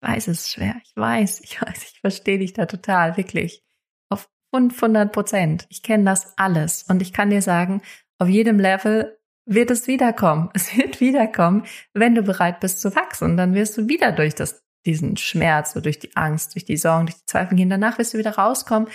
Ich 0.00 0.08
weiß, 0.08 0.28
es 0.28 0.42
ist 0.42 0.50
schwer. 0.52 0.76
Ich 0.84 0.92
weiß, 0.94 1.40
ich 1.40 1.60
weiß, 1.60 1.82
ich 1.92 2.00
verstehe 2.00 2.38
dich 2.38 2.52
da 2.52 2.66
total, 2.66 3.16
wirklich. 3.16 3.64
Auf 4.10 4.30
500 4.54 5.12
Prozent. 5.12 5.66
Ich 5.70 5.82
kenne 5.82 6.04
das 6.04 6.38
alles. 6.38 6.84
Und 6.84 7.02
ich 7.02 7.12
kann 7.12 7.30
dir 7.30 7.42
sagen, 7.42 7.82
auf 8.18 8.28
jedem 8.28 8.60
Level 8.60 9.18
wird 9.44 9.72
es 9.72 9.88
wiederkommen. 9.88 10.50
Es 10.54 10.76
wird 10.76 11.00
wiederkommen, 11.00 11.64
wenn 11.94 12.14
du 12.14 12.22
bereit 12.22 12.60
bist 12.60 12.80
zu 12.80 12.94
wachsen. 12.94 13.36
Dann 13.36 13.54
wirst 13.54 13.76
du 13.76 13.88
wieder 13.88 14.12
durch 14.12 14.36
das, 14.36 14.62
diesen 14.86 15.16
Schmerz, 15.16 15.72
so 15.72 15.80
durch 15.80 15.98
die 15.98 16.16
Angst, 16.16 16.54
durch 16.54 16.64
die 16.64 16.76
Sorgen, 16.76 17.06
durch 17.06 17.18
die 17.18 17.26
Zweifel 17.26 17.56
gehen. 17.56 17.70
Danach 17.70 17.98
wirst 17.98 18.14
du 18.14 18.18
wieder 18.18 18.36
rauskommen. 18.36 18.88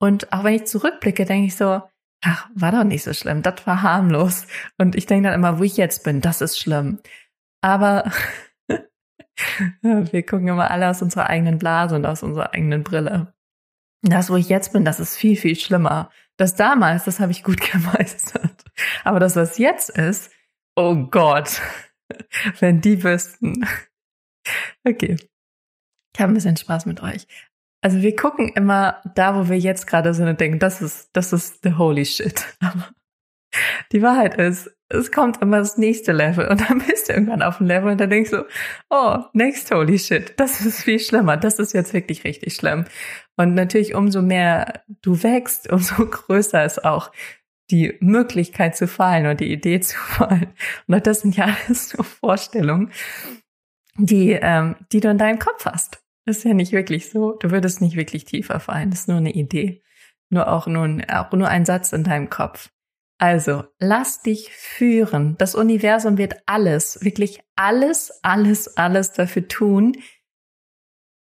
Und 0.00 0.32
auch 0.32 0.42
wenn 0.42 0.54
ich 0.54 0.64
zurückblicke, 0.64 1.26
denke 1.26 1.48
ich 1.48 1.56
so, 1.56 1.82
ach, 2.22 2.48
war 2.54 2.72
doch 2.72 2.84
nicht 2.84 3.04
so 3.04 3.12
schlimm, 3.12 3.42
das 3.42 3.66
war 3.66 3.82
harmlos. 3.82 4.46
Und 4.78 4.96
ich 4.96 5.06
denke 5.06 5.28
dann 5.28 5.38
immer, 5.38 5.58
wo 5.58 5.62
ich 5.62 5.76
jetzt 5.76 6.04
bin, 6.04 6.20
das 6.20 6.40
ist 6.40 6.58
schlimm. 6.58 7.00
Aber 7.60 8.10
wir 9.82 10.22
gucken 10.24 10.48
immer 10.48 10.70
alle 10.70 10.88
aus 10.90 11.02
unserer 11.02 11.28
eigenen 11.28 11.58
Blase 11.58 11.96
und 11.96 12.06
aus 12.06 12.22
unserer 12.22 12.54
eigenen 12.54 12.82
Brille. 12.82 13.34
Das, 14.02 14.30
wo 14.30 14.36
ich 14.36 14.48
jetzt 14.48 14.72
bin, 14.72 14.84
das 14.84 15.00
ist 15.00 15.16
viel, 15.16 15.36
viel 15.36 15.56
schlimmer. 15.56 16.10
Das 16.36 16.54
damals, 16.54 17.04
das 17.04 17.20
habe 17.20 17.32
ich 17.32 17.42
gut 17.42 17.60
gemeistert. 17.72 18.64
Aber 19.04 19.20
das, 19.20 19.36
was 19.36 19.58
jetzt 19.58 19.90
ist, 19.90 20.30
oh 20.76 20.94
Gott, 20.94 21.60
wenn 22.60 22.80
die 22.80 23.02
wüssten. 23.02 23.66
okay. 24.84 25.16
Ich 26.14 26.20
habe 26.20 26.32
ein 26.32 26.34
bisschen 26.34 26.56
Spaß 26.56 26.86
mit 26.86 27.00
euch. 27.00 27.26
Also 27.80 28.02
wir 28.02 28.16
gucken 28.16 28.48
immer 28.48 29.00
da, 29.14 29.36
wo 29.36 29.48
wir 29.48 29.58
jetzt 29.58 29.86
gerade 29.86 30.12
sind 30.14 30.28
und 30.28 30.40
denken, 30.40 30.58
das 30.58 30.82
ist, 30.82 31.10
das 31.12 31.32
ist 31.32 31.62
the 31.62 31.74
holy 31.74 32.04
shit. 32.04 32.44
Aber 32.60 32.88
die 33.92 34.02
Wahrheit 34.02 34.36
ist, 34.36 34.70
es 34.88 35.12
kommt 35.12 35.42
immer 35.42 35.58
das 35.58 35.76
nächste 35.76 36.12
Level 36.12 36.48
und 36.48 36.68
dann 36.68 36.78
bist 36.86 37.08
du 37.08 37.12
irgendwann 37.12 37.42
auf 37.42 37.58
dem 37.58 37.66
Level 37.66 37.90
und 37.92 38.00
dann 38.00 38.10
denkst 38.10 38.30
du, 38.30 38.46
oh, 38.90 39.18
next 39.32 39.70
holy 39.72 39.98
shit, 39.98 40.34
das 40.38 40.60
ist 40.60 40.82
viel 40.82 40.98
schlimmer, 40.98 41.36
das 41.36 41.58
ist 41.58 41.72
jetzt 41.72 41.92
wirklich 41.92 42.24
richtig 42.24 42.54
schlimm. 42.54 42.84
Und 43.36 43.54
natürlich, 43.54 43.94
umso 43.94 44.22
mehr 44.22 44.82
du 45.02 45.22
wächst, 45.22 45.70
umso 45.72 46.06
größer 46.06 46.64
ist 46.64 46.84
auch 46.84 47.12
die 47.70 47.96
Möglichkeit 48.00 48.76
zu 48.76 48.88
fallen 48.88 49.26
und 49.26 49.40
die 49.40 49.52
Idee 49.52 49.80
zu 49.80 49.98
fallen. 49.98 50.54
Und 50.86 51.06
das 51.06 51.20
sind 51.20 51.36
ja 51.36 51.56
alles 51.66 51.90
so 51.90 52.02
Vorstellungen, 52.02 52.90
die, 53.96 54.32
ähm, 54.32 54.76
die 54.92 55.00
du 55.00 55.10
in 55.10 55.18
deinem 55.18 55.38
Kopf 55.38 55.66
hast. 55.66 56.02
Das 56.28 56.36
ist 56.36 56.44
ja 56.44 56.52
nicht 56.52 56.72
wirklich 56.72 57.08
so. 57.08 57.32
Du 57.32 57.50
würdest 57.52 57.80
nicht 57.80 57.96
wirklich 57.96 58.26
tiefer 58.26 58.60
fallen. 58.60 58.90
Das 58.90 59.00
ist 59.00 59.08
nur 59.08 59.16
eine 59.16 59.32
Idee. 59.32 59.82
Nur 60.28 60.52
auch 60.52 60.66
nur 60.66 60.84
ein, 60.84 61.08
auch 61.08 61.32
nur 61.32 61.48
ein 61.48 61.64
Satz 61.64 61.94
in 61.94 62.04
deinem 62.04 62.28
Kopf. 62.28 62.68
Also, 63.16 63.64
lass 63.78 64.20
dich 64.20 64.50
führen. 64.50 65.36
Das 65.38 65.54
Universum 65.54 66.18
wird 66.18 66.34
alles, 66.44 67.02
wirklich 67.02 67.40
alles, 67.56 68.12
alles, 68.22 68.76
alles 68.76 69.12
dafür 69.12 69.48
tun, 69.48 69.96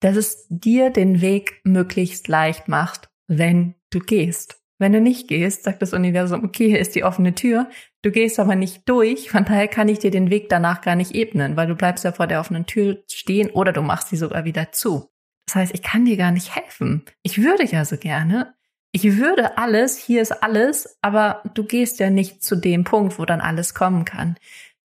dass 0.00 0.16
es 0.16 0.46
dir 0.48 0.88
den 0.88 1.20
Weg 1.20 1.60
möglichst 1.64 2.26
leicht 2.26 2.68
macht, 2.68 3.10
wenn 3.26 3.74
du 3.90 3.98
gehst. 3.98 4.58
Wenn 4.78 4.92
du 4.92 5.00
nicht 5.00 5.26
gehst, 5.28 5.64
sagt 5.64 5.82
das 5.82 5.92
Universum, 5.92 6.44
okay, 6.44 6.68
hier 6.68 6.78
ist 6.78 6.94
die 6.94 7.02
offene 7.02 7.34
Tür, 7.34 7.68
du 8.02 8.12
gehst 8.12 8.38
aber 8.38 8.54
nicht 8.54 8.88
durch, 8.88 9.30
von 9.30 9.44
daher 9.44 9.66
kann 9.66 9.88
ich 9.88 9.98
dir 9.98 10.12
den 10.12 10.30
Weg 10.30 10.48
danach 10.48 10.80
gar 10.80 10.94
nicht 10.94 11.14
ebnen, 11.14 11.56
weil 11.56 11.66
du 11.66 11.74
bleibst 11.74 12.04
ja 12.04 12.12
vor 12.12 12.28
der 12.28 12.40
offenen 12.40 12.66
Tür 12.66 13.02
stehen 13.10 13.50
oder 13.50 13.72
du 13.72 13.82
machst 13.82 14.08
sie 14.08 14.16
sogar 14.16 14.44
wieder 14.44 14.70
zu. 14.70 15.10
Das 15.46 15.56
heißt, 15.56 15.74
ich 15.74 15.82
kann 15.82 16.04
dir 16.04 16.16
gar 16.16 16.30
nicht 16.30 16.54
helfen. 16.54 17.04
Ich 17.22 17.42
würde 17.42 17.64
ja 17.64 17.84
so 17.84 17.96
gerne, 17.96 18.54
ich 18.92 19.16
würde 19.16 19.58
alles, 19.58 19.98
hier 19.98 20.22
ist 20.22 20.42
alles, 20.42 20.98
aber 21.02 21.42
du 21.54 21.64
gehst 21.64 21.98
ja 22.00 22.10
nicht 22.10 22.42
zu 22.42 22.56
dem 22.56 22.84
Punkt, 22.84 23.18
wo 23.18 23.24
dann 23.24 23.40
alles 23.40 23.74
kommen 23.74 24.04
kann. 24.04 24.36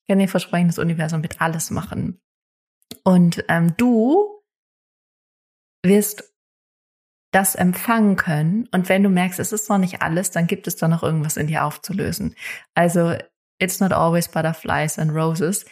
Ich 0.02 0.08
kann 0.08 0.20
dir 0.20 0.28
versprechen, 0.28 0.68
das 0.68 0.80
Universum 0.80 1.22
wird 1.22 1.40
alles 1.42 1.72
machen. 1.72 2.20
Und 3.04 3.46
ähm, 3.48 3.76
du 3.78 4.42
wirst 5.84 6.33
das 7.34 7.56
empfangen 7.56 8.16
können. 8.16 8.68
Und 8.72 8.90
wenn 8.90 9.04
du 9.04 9.10
merkst, 9.10 9.40
es 9.40 9.52
ist 9.52 9.70
noch 9.70 9.80
nicht 9.80 10.02
alles, 10.02 10.32
dann 10.32 10.48
gibt 10.48 10.68
es 10.68 10.76
da 10.76 10.88
noch 10.88 11.04
irgendwas 11.04 11.36
in 11.36 11.48
dir 11.48 11.66
aufzulösen. 11.66 12.36
Also, 12.76 13.18
it's 13.60 13.80
not 13.80 13.92
always 13.92 14.30
butterflies 14.30 15.00
and 15.00 15.12
roses. 15.12 15.66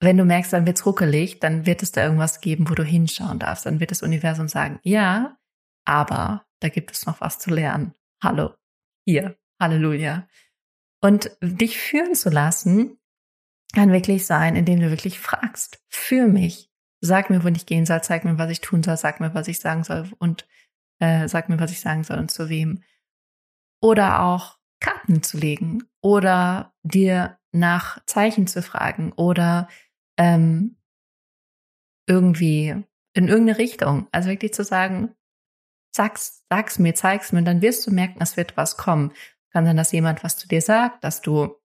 Wenn 0.00 0.16
du 0.16 0.24
merkst, 0.24 0.52
dann 0.52 0.66
wird's 0.66 0.84
ruckelig, 0.84 1.38
dann 1.38 1.64
wird 1.64 1.82
es 1.82 1.92
da 1.92 2.02
irgendwas 2.02 2.40
geben, 2.40 2.68
wo 2.68 2.74
du 2.74 2.82
hinschauen 2.82 3.38
darfst. 3.38 3.66
Dann 3.66 3.78
wird 3.78 3.92
das 3.92 4.02
Universum 4.02 4.48
sagen, 4.48 4.80
ja, 4.82 5.38
aber 5.84 6.44
da 6.60 6.68
gibt 6.68 6.90
es 6.90 7.06
noch 7.06 7.20
was 7.20 7.38
zu 7.38 7.50
lernen. 7.50 7.94
Hallo, 8.20 8.54
hier, 9.06 9.36
Halleluja. 9.60 10.26
Und 11.00 11.30
dich 11.40 11.78
führen 11.78 12.16
zu 12.16 12.30
lassen, 12.30 12.98
kann 13.74 13.92
wirklich 13.92 14.26
sein, 14.26 14.56
indem 14.56 14.80
du 14.80 14.90
wirklich 14.90 15.20
fragst, 15.20 15.80
für 15.88 16.26
mich, 16.26 16.71
sag 17.02 17.30
mir, 17.30 17.44
wo 17.44 17.48
ich 17.48 17.66
gehen 17.66 17.84
soll, 17.84 18.02
zeig 18.02 18.24
mir, 18.24 18.38
was 18.38 18.50
ich 18.50 18.60
tun 18.60 18.82
soll, 18.82 18.96
sag 18.96 19.20
mir, 19.20 19.34
was 19.34 19.48
ich 19.48 19.58
sagen 19.60 19.84
soll 19.84 20.10
und 20.18 20.46
äh, 21.00 21.28
sag 21.28 21.48
mir, 21.48 21.58
was 21.58 21.72
ich 21.72 21.80
sagen 21.80 22.04
soll 22.04 22.18
und 22.18 22.30
zu 22.30 22.48
wem. 22.48 22.82
Oder 23.80 24.22
auch 24.22 24.58
Karten 24.80 25.22
zu 25.22 25.36
legen 25.36 25.82
oder 26.00 26.72
dir 26.82 27.38
nach 27.50 27.98
Zeichen 28.06 28.46
zu 28.46 28.62
fragen 28.62 29.12
oder 29.12 29.68
ähm, 30.16 30.76
irgendwie 32.06 32.84
in 33.14 33.28
irgendeine 33.28 33.58
Richtung. 33.58 34.08
Also 34.12 34.30
wirklich 34.30 34.54
zu 34.54 34.64
sagen, 34.64 35.14
sag's, 35.94 36.44
sag's 36.48 36.78
mir, 36.78 36.94
zeig's 36.94 37.32
mir, 37.32 37.42
dann 37.42 37.62
wirst 37.62 37.86
du 37.86 37.90
merken, 37.90 38.22
es 38.22 38.36
wird 38.36 38.56
was 38.56 38.76
kommen. 38.76 39.12
Kann 39.50 39.66
sein, 39.66 39.76
dass 39.76 39.92
jemand 39.92 40.22
was 40.24 40.38
zu 40.38 40.48
dir 40.48 40.62
sagt, 40.62 41.04
dass 41.04 41.20
du 41.20 41.56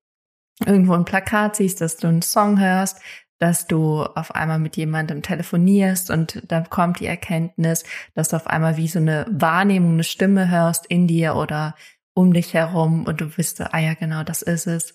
irgendwo 0.66 0.94
ein 0.94 1.06
Plakat 1.06 1.56
siehst, 1.56 1.80
dass 1.82 1.98
du 1.98 2.08
einen 2.08 2.24
Song 2.24 2.60
hörst, 2.60 3.02
dass 3.40 3.68
du 3.68 4.04
auf 4.04 4.34
einmal 4.34 4.60
mit 4.60 4.78
jemandem 4.78 5.22
telefonierst 5.22 6.10
und 6.10 6.42
dann 6.48 6.70
kommt 6.70 7.00
die 7.00 7.06
Erkenntnis, 7.06 7.84
dass 8.16 8.30
du 8.30 8.36
auf 8.36 8.48
einmal 8.48 8.78
wie 8.78 8.88
so 8.88 9.00
eine 9.00 9.26
Wahrnehmung, 9.30 9.94
eine 9.94 10.04
Stimme 10.04 10.50
hörst 10.50 10.86
in 10.88 11.08
dir 11.08 11.36
oder 11.36 11.76
um 12.14 12.34
dich 12.34 12.54
herum 12.54 13.06
und 13.06 13.22
du 13.22 13.38
wirst, 13.38 13.62
ah 13.62 13.78
ja, 13.78 13.94
genau, 13.94 14.24
das 14.24 14.42
ist 14.42 14.66
es. 14.66 14.94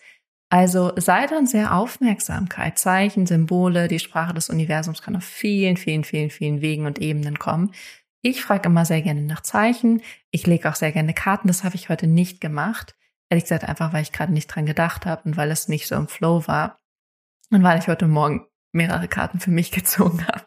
Also 0.50 0.92
sei 0.96 1.26
dann 1.26 1.46
sehr 1.46 1.74
Aufmerksamkeit, 1.74 2.78
Zeichen, 2.78 3.26
Symbole, 3.26 3.88
die 3.88 4.00
Sprache 4.00 4.34
des 4.34 4.50
Universums 4.50 5.00
kann 5.00 5.16
auf 5.16 5.24
vielen, 5.24 5.78
vielen, 5.78 6.04
vielen, 6.04 6.28
vielen 6.28 6.60
Wegen 6.60 6.84
und 6.84 6.98
Ebenen 6.98 7.38
kommen. 7.38 7.72
Ich 8.20 8.42
frage 8.42 8.68
immer 8.68 8.84
sehr 8.84 9.02
gerne 9.02 9.22
nach 9.22 9.40
Zeichen. 9.40 10.02
Ich 10.30 10.46
lege 10.46 10.68
auch 10.68 10.74
sehr 10.74 10.92
gerne 10.92 11.14
Karten. 11.14 11.48
Das 11.48 11.64
habe 11.64 11.76
ich 11.76 11.88
heute 11.88 12.06
nicht 12.06 12.40
gemacht. 12.40 12.94
Ehrlich 13.30 13.44
gesagt, 13.44 13.64
einfach 13.64 13.94
weil 13.94 14.02
ich 14.02 14.12
gerade 14.12 14.32
nicht 14.32 14.48
dran 14.48 14.66
gedacht 14.66 15.06
habe 15.06 15.22
und 15.24 15.38
weil 15.38 15.50
es 15.50 15.68
nicht 15.68 15.86
so 15.86 15.94
im 15.94 16.08
Flow 16.08 16.46
war. 16.46 16.81
Und 17.52 17.62
weil 17.62 17.78
ich 17.78 17.86
heute 17.86 18.08
Morgen 18.08 18.46
mehrere 18.72 19.08
Karten 19.08 19.38
für 19.38 19.50
mich 19.50 19.70
gezogen 19.72 20.26
habe, 20.26 20.46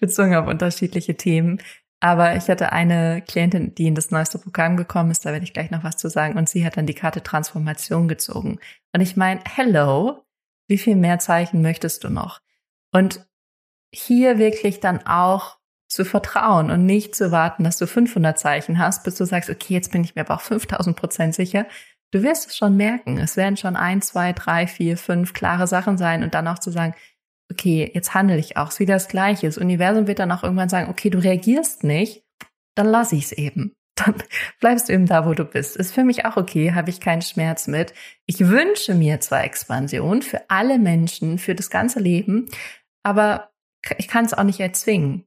bezogen 0.00 0.36
auf 0.36 0.46
unterschiedliche 0.46 1.16
Themen. 1.16 1.60
Aber 2.00 2.36
ich 2.36 2.48
hatte 2.48 2.72
eine 2.72 3.22
Klientin, 3.22 3.74
die 3.74 3.86
in 3.86 3.94
das 3.94 4.10
neueste 4.10 4.38
Programm 4.38 4.76
gekommen 4.76 5.10
ist, 5.10 5.24
da 5.24 5.32
werde 5.32 5.44
ich 5.44 5.52
gleich 5.52 5.70
noch 5.70 5.84
was 5.84 5.96
zu 5.96 6.10
sagen, 6.10 6.36
und 6.36 6.48
sie 6.48 6.66
hat 6.66 6.76
dann 6.76 6.86
die 6.86 6.94
Karte 6.94 7.22
Transformation 7.22 8.08
gezogen. 8.08 8.58
Und 8.92 9.00
ich 9.00 9.16
meine, 9.16 9.40
hello, 9.48 10.24
wie 10.68 10.78
viel 10.78 10.96
mehr 10.96 11.20
Zeichen 11.20 11.62
möchtest 11.62 12.04
du 12.04 12.10
noch? 12.10 12.40
Und 12.92 13.26
hier 13.94 14.38
wirklich 14.38 14.80
dann 14.80 15.06
auch 15.06 15.58
zu 15.88 16.04
vertrauen 16.04 16.70
und 16.70 16.86
nicht 16.86 17.14
zu 17.14 17.30
warten, 17.30 17.64
dass 17.64 17.78
du 17.78 17.86
500 17.86 18.38
Zeichen 18.38 18.78
hast, 18.78 19.04
bis 19.04 19.16
du 19.16 19.24
sagst, 19.24 19.48
okay, 19.48 19.74
jetzt 19.74 19.92
bin 19.92 20.02
ich 20.02 20.14
mir 20.14 20.22
aber 20.22 20.34
auch 20.34 20.40
5000 20.40 20.96
Prozent 20.96 21.34
sicher. 21.34 21.66
Du 22.12 22.22
wirst 22.22 22.48
es 22.48 22.56
schon 22.56 22.76
merken. 22.76 23.18
Es 23.18 23.36
werden 23.36 23.56
schon 23.56 23.74
ein, 23.74 24.02
zwei, 24.02 24.32
drei, 24.32 24.66
vier, 24.66 24.96
fünf 24.96 25.32
klare 25.32 25.66
Sachen 25.66 25.96
sein 25.96 26.22
und 26.22 26.34
dann 26.34 26.46
auch 26.46 26.58
zu 26.58 26.70
sagen, 26.70 26.94
okay, 27.50 27.90
jetzt 27.94 28.14
handle 28.14 28.38
ich 28.38 28.56
auch. 28.56 28.68
Es 28.68 28.74
ist 28.74 28.80
wieder 28.80 28.94
das 28.94 29.08
Gleiche. 29.08 29.46
Das 29.46 29.58
Universum 29.58 30.06
wird 30.06 30.18
dann 30.18 30.30
auch 30.30 30.42
irgendwann 30.42 30.68
sagen, 30.68 30.90
okay, 30.90 31.10
du 31.10 31.18
reagierst 31.18 31.84
nicht, 31.84 32.22
dann 32.74 32.86
lass 32.86 33.12
ich 33.12 33.24
es 33.24 33.32
eben. 33.32 33.74
Dann 33.94 34.14
bleibst 34.58 34.88
du 34.88 34.94
eben 34.94 35.04
da, 35.04 35.26
wo 35.26 35.34
du 35.34 35.44
bist. 35.44 35.76
Ist 35.76 35.92
für 35.92 36.02
mich 36.02 36.24
auch 36.24 36.38
okay, 36.38 36.72
habe 36.72 36.88
ich 36.88 36.98
keinen 36.98 37.20
Schmerz 37.20 37.66
mit. 37.66 37.92
Ich 38.24 38.40
wünsche 38.40 38.94
mir 38.94 39.20
zwar 39.20 39.44
Expansion 39.44 40.22
für 40.22 40.48
alle 40.48 40.78
Menschen, 40.78 41.36
für 41.36 41.54
das 41.54 41.68
ganze 41.68 42.00
Leben, 42.00 42.48
aber 43.02 43.52
ich 43.98 44.08
kann 44.08 44.24
es 44.24 44.32
auch 44.32 44.44
nicht 44.44 44.60
erzwingen. 44.60 45.26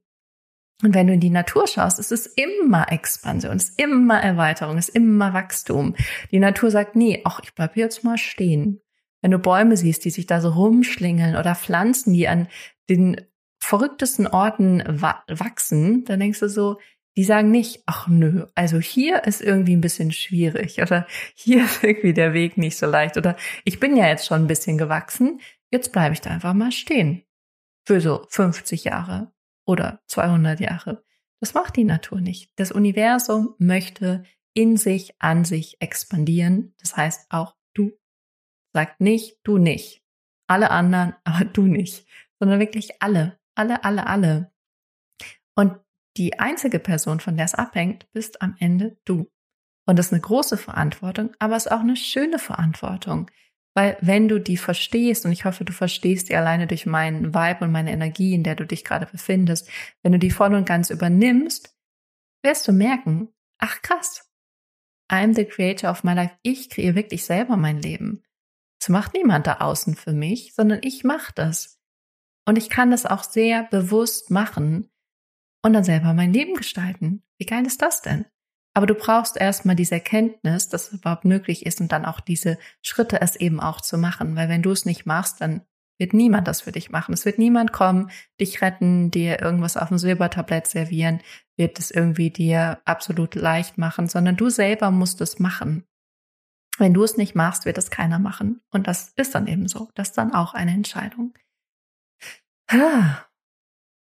Und 0.82 0.94
wenn 0.94 1.06
du 1.06 1.14
in 1.14 1.20
die 1.20 1.30
Natur 1.30 1.66
schaust, 1.66 1.98
ist 1.98 2.12
es 2.12 2.26
immer 2.26 2.92
Expansion, 2.92 3.56
ist 3.56 3.80
immer 3.80 4.20
Erweiterung, 4.20 4.76
ist 4.76 4.90
immer 4.90 5.32
Wachstum. 5.32 5.96
Die 6.30 6.38
Natur 6.38 6.70
sagt, 6.70 6.96
nee, 6.96 7.22
ach, 7.24 7.40
ich 7.42 7.54
bleib 7.54 7.76
jetzt 7.76 8.04
mal 8.04 8.18
stehen. 8.18 8.82
Wenn 9.22 9.30
du 9.30 9.38
Bäume 9.38 9.76
siehst, 9.76 10.04
die 10.04 10.10
sich 10.10 10.26
da 10.26 10.40
so 10.40 10.50
rumschlingeln 10.50 11.36
oder 11.36 11.54
Pflanzen, 11.54 12.12
die 12.12 12.28
an 12.28 12.48
den 12.90 13.22
verrücktesten 13.58 14.26
Orten 14.26 14.82
wachsen, 14.86 16.04
dann 16.04 16.20
denkst 16.20 16.40
du 16.40 16.48
so, 16.48 16.78
die 17.16 17.24
sagen 17.24 17.50
nicht, 17.50 17.82
ach 17.86 18.08
nö, 18.08 18.46
also 18.54 18.78
hier 18.78 19.24
ist 19.24 19.40
irgendwie 19.40 19.74
ein 19.74 19.80
bisschen 19.80 20.12
schwierig 20.12 20.82
oder 20.82 21.06
hier 21.34 21.64
ist 21.64 21.82
irgendwie 21.82 22.12
der 22.12 22.34
Weg 22.34 22.58
nicht 22.58 22.76
so 22.76 22.86
leicht 22.86 23.16
oder 23.16 23.36
ich 23.64 23.80
bin 23.80 23.96
ja 23.96 24.06
jetzt 24.06 24.26
schon 24.26 24.42
ein 24.42 24.46
bisschen 24.46 24.76
gewachsen, 24.76 25.40
jetzt 25.70 25.92
bleibe 25.92 26.12
ich 26.12 26.20
da 26.20 26.30
einfach 26.30 26.52
mal 26.52 26.72
stehen. 26.72 27.22
Für 27.86 28.00
so 28.00 28.26
50 28.28 28.84
Jahre 28.84 29.32
oder 29.66 30.00
200 30.06 30.60
Jahre. 30.60 31.04
Das 31.40 31.52
macht 31.52 31.76
die 31.76 31.84
Natur 31.84 32.20
nicht. 32.20 32.50
Das 32.56 32.72
Universum 32.72 33.54
möchte 33.58 34.24
in 34.54 34.76
sich, 34.76 35.14
an 35.18 35.44
sich 35.44 35.76
expandieren. 35.80 36.74
Das 36.80 36.96
heißt 36.96 37.26
auch 37.30 37.54
du. 37.74 37.92
Sagt 38.72 39.00
nicht, 39.00 39.38
du 39.42 39.58
nicht. 39.58 40.02
Alle 40.46 40.70
anderen, 40.70 41.14
aber 41.24 41.44
du 41.44 41.62
nicht. 41.62 42.06
Sondern 42.38 42.60
wirklich 42.60 43.02
alle. 43.02 43.38
Alle, 43.54 43.84
alle, 43.84 44.06
alle. 44.06 44.52
Und 45.54 45.78
die 46.16 46.38
einzige 46.38 46.78
Person, 46.78 47.20
von 47.20 47.36
der 47.36 47.44
es 47.44 47.54
abhängt, 47.54 48.10
bist 48.12 48.40
am 48.40 48.56
Ende 48.58 48.98
du. 49.04 49.30
Und 49.86 49.98
das 49.98 50.06
ist 50.06 50.12
eine 50.12 50.22
große 50.22 50.56
Verantwortung, 50.56 51.32
aber 51.38 51.56
es 51.56 51.66
ist 51.66 51.72
auch 51.72 51.80
eine 51.80 51.96
schöne 51.96 52.38
Verantwortung. 52.38 53.30
Weil 53.76 53.98
wenn 54.00 54.26
du 54.26 54.40
die 54.40 54.56
verstehst, 54.56 55.26
und 55.26 55.32
ich 55.32 55.44
hoffe, 55.44 55.66
du 55.66 55.72
verstehst 55.72 56.30
die 56.30 56.36
alleine 56.36 56.66
durch 56.66 56.86
meinen 56.86 57.34
Vibe 57.34 57.66
und 57.66 57.72
meine 57.72 57.92
Energie, 57.92 58.32
in 58.32 58.42
der 58.42 58.54
du 58.54 58.64
dich 58.64 58.84
gerade 58.84 59.04
befindest, 59.04 59.68
wenn 60.02 60.12
du 60.12 60.18
die 60.18 60.30
voll 60.30 60.54
und 60.54 60.64
ganz 60.64 60.88
übernimmst, 60.88 61.76
wirst 62.42 62.66
du 62.66 62.72
merken, 62.72 63.28
ach 63.58 63.82
krass, 63.82 64.32
I'm 65.12 65.34
the 65.34 65.44
creator 65.44 65.90
of 65.90 66.04
my 66.04 66.14
life. 66.14 66.34
Ich 66.42 66.70
kreiere 66.70 66.94
wirklich 66.94 67.26
selber 67.26 67.58
mein 67.58 67.78
Leben. 67.78 68.22
Das 68.80 68.88
macht 68.88 69.12
niemand 69.12 69.46
da 69.46 69.58
außen 69.58 69.94
für 69.94 70.12
mich, 70.12 70.54
sondern 70.54 70.80
ich 70.82 71.04
mache 71.04 71.32
das. 71.34 71.78
Und 72.46 72.56
ich 72.56 72.70
kann 72.70 72.90
das 72.90 73.04
auch 73.04 73.24
sehr 73.24 73.64
bewusst 73.64 74.30
machen 74.30 74.88
und 75.62 75.74
dann 75.74 75.84
selber 75.84 76.14
mein 76.14 76.32
Leben 76.32 76.54
gestalten. 76.54 77.24
Wie 77.36 77.44
geil 77.44 77.66
ist 77.66 77.82
das 77.82 78.00
denn? 78.00 78.24
Aber 78.76 78.86
du 78.86 78.94
brauchst 78.94 79.38
erstmal 79.38 79.74
diese 79.74 79.94
Erkenntnis, 79.94 80.68
dass 80.68 80.88
es 80.88 81.00
überhaupt 81.00 81.24
möglich 81.24 81.64
ist 81.64 81.80
und 81.80 81.92
dann 81.92 82.04
auch 82.04 82.20
diese 82.20 82.58
Schritte 82.82 83.22
es 83.22 83.34
eben 83.34 83.58
auch 83.58 83.80
zu 83.80 83.96
machen. 83.96 84.36
Weil 84.36 84.50
wenn 84.50 84.62
du 84.62 84.70
es 84.70 84.84
nicht 84.84 85.06
machst, 85.06 85.40
dann 85.40 85.62
Wird 85.98 86.12
niemand 86.12 86.46
das 86.46 86.62
für 86.62 86.72
dich 86.72 86.90
machen. 86.90 87.14
Es 87.14 87.24
wird 87.24 87.38
niemand 87.38 87.72
kommen, 87.72 88.10
dich 88.38 88.60
retten, 88.60 89.10
dir 89.10 89.40
irgendwas 89.40 89.76
auf 89.76 89.88
dem 89.88 89.98
Silbertablett 89.98 90.66
servieren, 90.66 91.20
wird 91.56 91.78
es 91.78 91.90
irgendwie 91.90 92.30
dir 92.30 92.80
absolut 92.84 93.34
leicht 93.34 93.78
machen, 93.78 94.08
sondern 94.08 94.36
du 94.36 94.50
selber 94.50 94.90
musst 94.90 95.20
es 95.22 95.38
machen. 95.38 95.84
Wenn 96.78 96.92
du 96.92 97.02
es 97.02 97.16
nicht 97.16 97.34
machst, 97.34 97.64
wird 97.64 97.78
es 97.78 97.90
keiner 97.90 98.18
machen. 98.18 98.60
Und 98.70 98.86
das 98.86 99.14
ist 99.16 99.34
dann 99.34 99.46
eben 99.46 99.68
so. 99.68 99.88
Das 99.94 100.08
ist 100.08 100.18
dann 100.18 100.34
auch 100.34 100.52
eine 100.52 100.72
Entscheidung. 100.72 101.34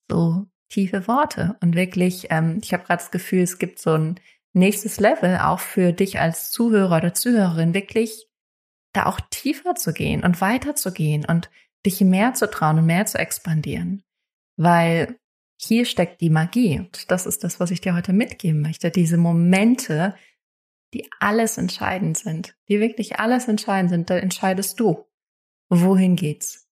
So 0.09 0.47
tiefe 0.69 1.07
Worte. 1.07 1.57
Und 1.61 1.75
wirklich, 1.75 2.27
ähm, 2.31 2.59
ich 2.63 2.73
habe 2.73 2.83
gerade 2.85 3.03
das 3.03 3.11
Gefühl, 3.11 3.41
es 3.41 3.59
gibt 3.59 3.77
so 3.77 3.93
ein 3.93 4.19
nächstes 4.57 4.99
Level 4.99 5.37
auch 5.37 5.59
für 5.59 5.93
dich 5.93 6.19
als 6.19 6.51
Zuhörer 6.51 6.97
oder 6.97 7.13
Zuhörerin, 7.13 7.73
wirklich 7.73 8.27
da 8.93 9.05
auch 9.05 9.19
tiefer 9.29 9.75
zu 9.75 9.93
gehen 9.93 10.23
und 10.23 10.41
weiter 10.41 10.75
zu 10.75 10.91
gehen 10.91 11.25
und 11.25 11.49
dich 11.85 12.01
mehr 12.01 12.33
zu 12.33 12.49
trauen 12.49 12.79
und 12.79 12.85
mehr 12.85 13.05
zu 13.05 13.17
expandieren. 13.17 14.03
Weil 14.57 15.19
hier 15.59 15.85
steckt 15.85 16.21
die 16.21 16.29
Magie. 16.29 16.79
Und 16.79 17.11
das 17.11 17.25
ist 17.25 17.43
das, 17.43 17.59
was 17.59 17.71
ich 17.71 17.81
dir 17.81 17.95
heute 17.95 18.13
mitgeben 18.13 18.61
möchte. 18.61 18.91
Diese 18.91 19.17
Momente, 19.17 20.15
die 20.93 21.09
alles 21.19 21.57
entscheidend 21.57 22.17
sind, 22.17 22.55
die 22.69 22.79
wirklich 22.79 23.19
alles 23.19 23.47
entscheidend 23.47 23.91
sind, 23.91 24.09
da 24.09 24.17
entscheidest 24.17 24.79
du. 24.79 25.05
Wohin 25.69 26.15
geht's? 26.15 26.67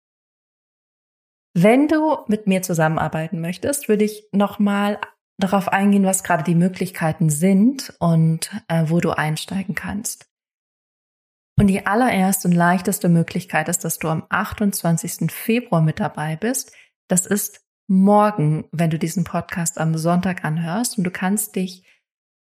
Wenn 1.57 1.89
du 1.89 2.19
mit 2.27 2.47
mir 2.47 2.63
zusammenarbeiten 2.63 3.41
möchtest, 3.41 3.89
würde 3.89 4.05
ich 4.05 4.29
nochmal 4.33 4.99
darauf 5.39 5.69
eingehen, 5.69 6.05
was 6.05 6.23
gerade 6.23 6.45
die 6.45 6.55
Möglichkeiten 6.55 7.31
sind 7.31 7.95
und 7.99 8.51
äh, 8.69 8.85
wo 8.87 9.01
du 9.01 9.11
einsteigen 9.11 9.75
kannst. 9.75 10.31
Und 11.57 11.69
die 11.69 11.87
allererste 11.87 12.49
und 12.49 12.55
leichteste 12.55 13.09
Möglichkeit 13.09 13.69
ist, 13.69 13.85
dass 13.85 13.99
du 13.99 14.09
am 14.09 14.27
28. 14.29 15.31
Februar 15.31 15.81
mit 15.81 16.01
dabei 16.01 16.37
bist. 16.37 16.73
Das 17.09 17.27
ist 17.27 17.61
morgen, 17.87 18.67
wenn 18.73 18.91
du 18.91 18.99
diesen 18.99 19.25
Podcast 19.25 19.79
am 19.79 19.97
Sonntag 19.97 20.45
anhörst 20.45 20.99
und 20.99 21.05
du 21.05 21.11
kannst 21.11 21.55
dich 21.55 21.87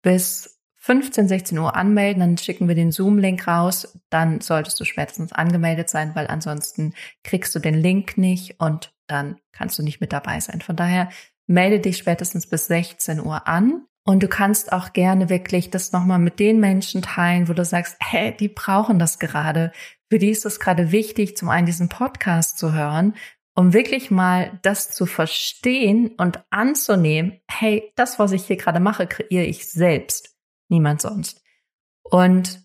bis 0.02 0.61
15, 0.76 1.28
16 1.28 1.59
Uhr 1.59 1.76
anmelden, 1.76 2.20
dann 2.20 2.38
schicken 2.38 2.68
wir 2.68 2.74
den 2.74 2.92
Zoom-Link 2.92 3.46
raus, 3.46 3.98
dann 4.11 4.40
solltest 4.40 4.78
du 4.80 4.85
spätestens 4.85 5.33
angemeldet 5.33 5.88
sein, 5.88 6.14
weil 6.14 6.26
ansonsten 6.26 6.92
kriegst 7.22 7.54
du 7.54 7.59
den 7.59 7.74
Link 7.74 8.18
nicht 8.18 8.61
und 8.61 8.94
dann 9.07 9.38
kannst 9.52 9.78
du 9.78 9.83
nicht 9.83 10.00
mit 10.00 10.12
dabei 10.12 10.40
sein. 10.40 10.61
Von 10.61 10.76
daher 10.76 11.09
melde 11.46 11.80
dich 11.80 11.98
spätestens 11.98 12.48
bis 12.48 12.66
16 12.66 13.20
Uhr 13.20 13.46
an. 13.46 13.87
Und 14.07 14.22
du 14.22 14.28
kannst 14.28 14.72
auch 14.72 14.92
gerne 14.92 15.30
wirklich 15.30 15.70
das 15.70 15.92
nochmal 15.92 16.18
mit 16.18 16.38
den 16.38 16.61
Menschen 16.61 17.00
teilen, 17.00 17.48
wo 17.48 17.54
du 17.54 17.64
sagst, 17.64 17.96
hey, 18.00 18.37
die 18.37 18.48
brauchen 18.48 18.98
das 18.98 19.18
gerade. 19.18 19.72
Für 20.11 20.18
die 20.18 20.30
ist 20.30 20.44
es 20.44 20.61
gerade 20.61 20.92
wichtig, 20.92 21.37
zum 21.37 21.48
einen 21.48 21.66
diesen 21.66 21.88
Podcast 21.88 22.59
zu 22.59 22.74
hören, 22.74 23.14
um 23.54 23.72
wirklich 23.72 24.11
mal 24.11 24.59
das 24.62 24.90
zu 24.90 25.07
verstehen 25.07 26.12
und 26.18 26.44
anzunehmen, 26.50 27.40
hey, 27.48 27.92
das, 27.96 28.18
was 28.18 28.33
ich 28.33 28.44
hier 28.44 28.57
gerade 28.57 28.80
mache, 28.80 29.07
kreiere 29.07 29.44
ich 29.44 29.70
selbst, 29.70 30.37
niemand 30.68 31.00
sonst. 31.00 31.42
Und 32.02 32.64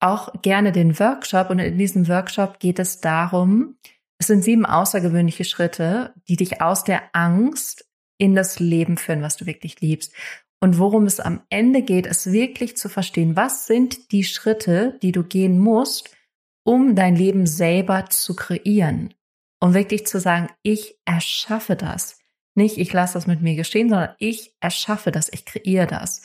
auch 0.00 0.32
gerne 0.42 0.72
den 0.72 0.98
Workshop. 0.98 1.50
Und 1.50 1.58
in 1.58 1.78
diesem 1.78 2.08
Workshop 2.08 2.58
geht 2.58 2.78
es 2.78 3.00
darum, 3.00 3.76
es 4.18 4.28
sind 4.28 4.44
sieben 4.44 4.66
außergewöhnliche 4.66 5.44
Schritte, 5.44 6.14
die 6.28 6.36
dich 6.36 6.60
aus 6.60 6.84
der 6.84 7.02
Angst 7.12 7.86
in 8.18 8.34
das 8.34 8.60
Leben 8.60 8.96
führen, 8.96 9.22
was 9.22 9.36
du 9.36 9.46
wirklich 9.46 9.80
liebst. 9.80 10.12
Und 10.60 10.78
worum 10.78 11.04
es 11.04 11.20
am 11.20 11.42
Ende 11.50 11.82
geht, 11.82 12.06
ist 12.06 12.32
wirklich 12.32 12.76
zu 12.76 12.88
verstehen, 12.88 13.36
was 13.36 13.66
sind 13.66 14.12
die 14.12 14.24
Schritte, 14.24 14.98
die 15.02 15.12
du 15.12 15.22
gehen 15.22 15.58
musst, 15.58 16.16
um 16.64 16.94
dein 16.94 17.16
Leben 17.16 17.46
selber 17.46 18.06
zu 18.06 18.34
kreieren. 18.34 19.12
Um 19.60 19.74
wirklich 19.74 20.06
zu 20.06 20.18
sagen, 20.18 20.48
ich 20.62 20.96
erschaffe 21.04 21.76
das. 21.76 22.18
Nicht, 22.54 22.78
ich 22.78 22.92
lasse 22.92 23.14
das 23.14 23.26
mit 23.26 23.42
mir 23.42 23.56
geschehen, 23.56 23.88
sondern 23.88 24.14
ich 24.18 24.54
erschaffe 24.60 25.10
das, 25.10 25.30
ich 25.32 25.44
kreiere 25.44 25.86
das. 25.86 26.22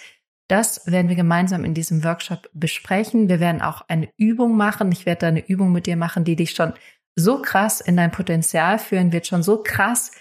Das 0.47 0.87
werden 0.87 1.09
wir 1.09 1.15
gemeinsam 1.15 1.63
in 1.63 1.73
diesem 1.73 2.03
Workshop 2.03 2.49
besprechen. 2.53 3.29
Wir 3.29 3.39
werden 3.39 3.61
auch 3.61 3.81
eine 3.87 4.09
Übung 4.17 4.57
machen. 4.57 4.91
Ich 4.91 5.05
werde 5.05 5.19
da 5.19 5.27
eine 5.27 5.47
Übung 5.47 5.71
mit 5.71 5.85
dir 5.85 5.95
machen, 5.95 6.23
die 6.23 6.35
dich 6.35 6.51
schon 6.51 6.73
so 7.15 7.41
krass 7.41 7.81
in 7.81 7.97
dein 7.97 8.11
Potenzial 8.11 8.79
führen 8.79 9.11
wird, 9.11 9.27
schon 9.27 9.43
so 9.43 9.61
krass 9.61 10.11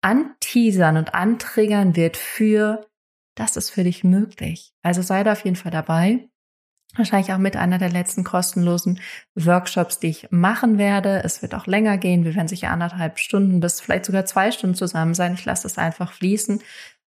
anteasern 0.00 0.96
und 0.96 1.14
antriggern 1.14 1.96
wird 1.96 2.16
für, 2.16 2.86
das 3.34 3.56
ist 3.56 3.70
für 3.70 3.84
dich 3.84 4.04
möglich. 4.04 4.72
Also 4.82 5.02
sei 5.02 5.24
da 5.24 5.32
auf 5.32 5.44
jeden 5.44 5.56
Fall 5.56 5.72
dabei. 5.72 6.28
Wahrscheinlich 6.96 7.32
auch 7.32 7.38
mit 7.38 7.56
einer 7.56 7.78
der 7.78 7.90
letzten 7.90 8.24
kostenlosen 8.24 9.00
Workshops, 9.34 9.98
die 9.98 10.08
ich 10.08 10.28
machen 10.30 10.78
werde. 10.78 11.22
Es 11.22 11.42
wird 11.42 11.54
auch 11.54 11.66
länger 11.66 11.98
gehen. 11.98 12.24
Wir 12.24 12.34
werden 12.34 12.48
sicher 12.48 12.70
anderthalb 12.70 13.18
Stunden 13.18 13.60
bis 13.60 13.80
vielleicht 13.80 14.06
sogar 14.06 14.24
zwei 14.24 14.50
Stunden 14.50 14.74
zusammen 14.74 15.14
sein. 15.14 15.34
Ich 15.34 15.44
lasse 15.44 15.66
es 15.66 15.78
einfach 15.78 16.12
fließen, 16.12 16.62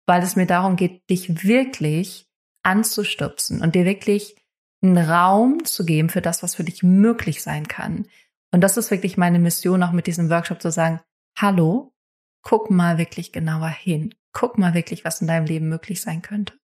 weil 0.06 0.22
es 0.22 0.36
mir 0.36 0.46
darum 0.46 0.76
geht, 0.76 1.08
dich 1.10 1.44
wirklich 1.44 2.28
anzustupsen 2.62 3.62
und 3.62 3.74
dir 3.74 3.84
wirklich 3.84 4.36
einen 4.82 4.98
Raum 4.98 5.64
zu 5.64 5.84
geben 5.84 6.08
für 6.08 6.20
das, 6.20 6.42
was 6.42 6.54
für 6.54 6.64
dich 6.64 6.82
möglich 6.82 7.42
sein 7.42 7.66
kann. 7.66 8.06
Und 8.52 8.60
das 8.60 8.76
ist 8.76 8.90
wirklich 8.90 9.16
meine 9.16 9.38
Mission, 9.38 9.82
auch 9.82 9.92
mit 9.92 10.06
diesem 10.06 10.30
Workshop 10.30 10.62
zu 10.62 10.70
sagen, 10.70 11.00
hallo, 11.36 11.93
guck 12.44 12.70
mal 12.70 12.98
wirklich 12.98 13.32
genauer 13.32 13.68
hin. 13.68 14.14
Guck 14.32 14.58
mal 14.58 14.74
wirklich, 14.74 15.04
was 15.04 15.20
in 15.20 15.26
deinem 15.26 15.46
Leben 15.46 15.68
möglich 15.68 16.00
sein 16.00 16.22
könnte. 16.22 16.54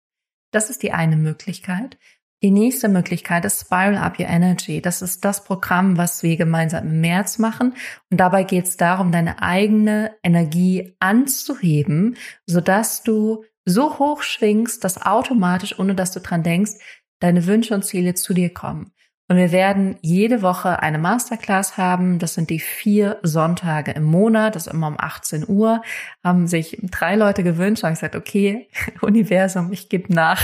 Das 0.52 0.70
ist 0.70 0.82
die 0.82 0.92
eine 0.92 1.16
Möglichkeit. 1.16 1.98
Die 2.42 2.50
nächste 2.50 2.88
Möglichkeit 2.88 3.44
ist 3.44 3.60
Spiral 3.60 3.98
Up 3.98 4.18
Your 4.18 4.28
Energy. 4.28 4.80
Das 4.80 5.02
ist 5.02 5.24
das 5.24 5.44
Programm, 5.44 5.98
was 5.98 6.22
wir 6.22 6.36
gemeinsam 6.36 6.86
im 6.86 7.00
März 7.00 7.38
machen. 7.38 7.74
Und 8.10 8.18
dabei 8.18 8.44
geht 8.44 8.66
es 8.66 8.76
darum, 8.76 9.12
deine 9.12 9.42
eigene 9.42 10.16
Energie 10.22 10.96
anzuheben, 11.00 12.16
sodass 12.46 13.02
du 13.02 13.44
so 13.66 13.98
hoch 13.98 14.22
schwingst, 14.22 14.84
dass 14.84 15.02
automatisch, 15.02 15.78
ohne 15.78 15.94
dass 15.94 16.12
du 16.12 16.20
dran 16.20 16.42
denkst, 16.42 16.72
deine 17.20 17.46
Wünsche 17.46 17.74
und 17.74 17.84
Ziele 17.84 18.14
zu 18.14 18.32
dir 18.32 18.52
kommen. 18.52 18.92
Und 19.30 19.36
wir 19.36 19.52
werden 19.52 19.96
jede 20.00 20.42
Woche 20.42 20.82
eine 20.82 20.98
Masterclass 20.98 21.76
haben. 21.76 22.18
Das 22.18 22.34
sind 22.34 22.50
die 22.50 22.58
vier 22.58 23.20
Sonntage 23.22 23.92
im 23.92 24.02
Monat. 24.02 24.56
Das 24.56 24.66
ist 24.66 24.72
immer 24.72 24.88
um 24.88 24.96
18 24.98 25.48
Uhr. 25.48 25.82
Haben 26.24 26.48
sich 26.48 26.78
drei 26.90 27.14
Leute 27.14 27.44
gewünscht. 27.44 27.84
Habe 27.84 27.92
ich 27.92 28.00
gesagt, 28.00 28.16
okay, 28.16 28.68
Universum, 29.00 29.70
ich 29.72 29.88
gebe 29.88 30.12
nach. 30.12 30.42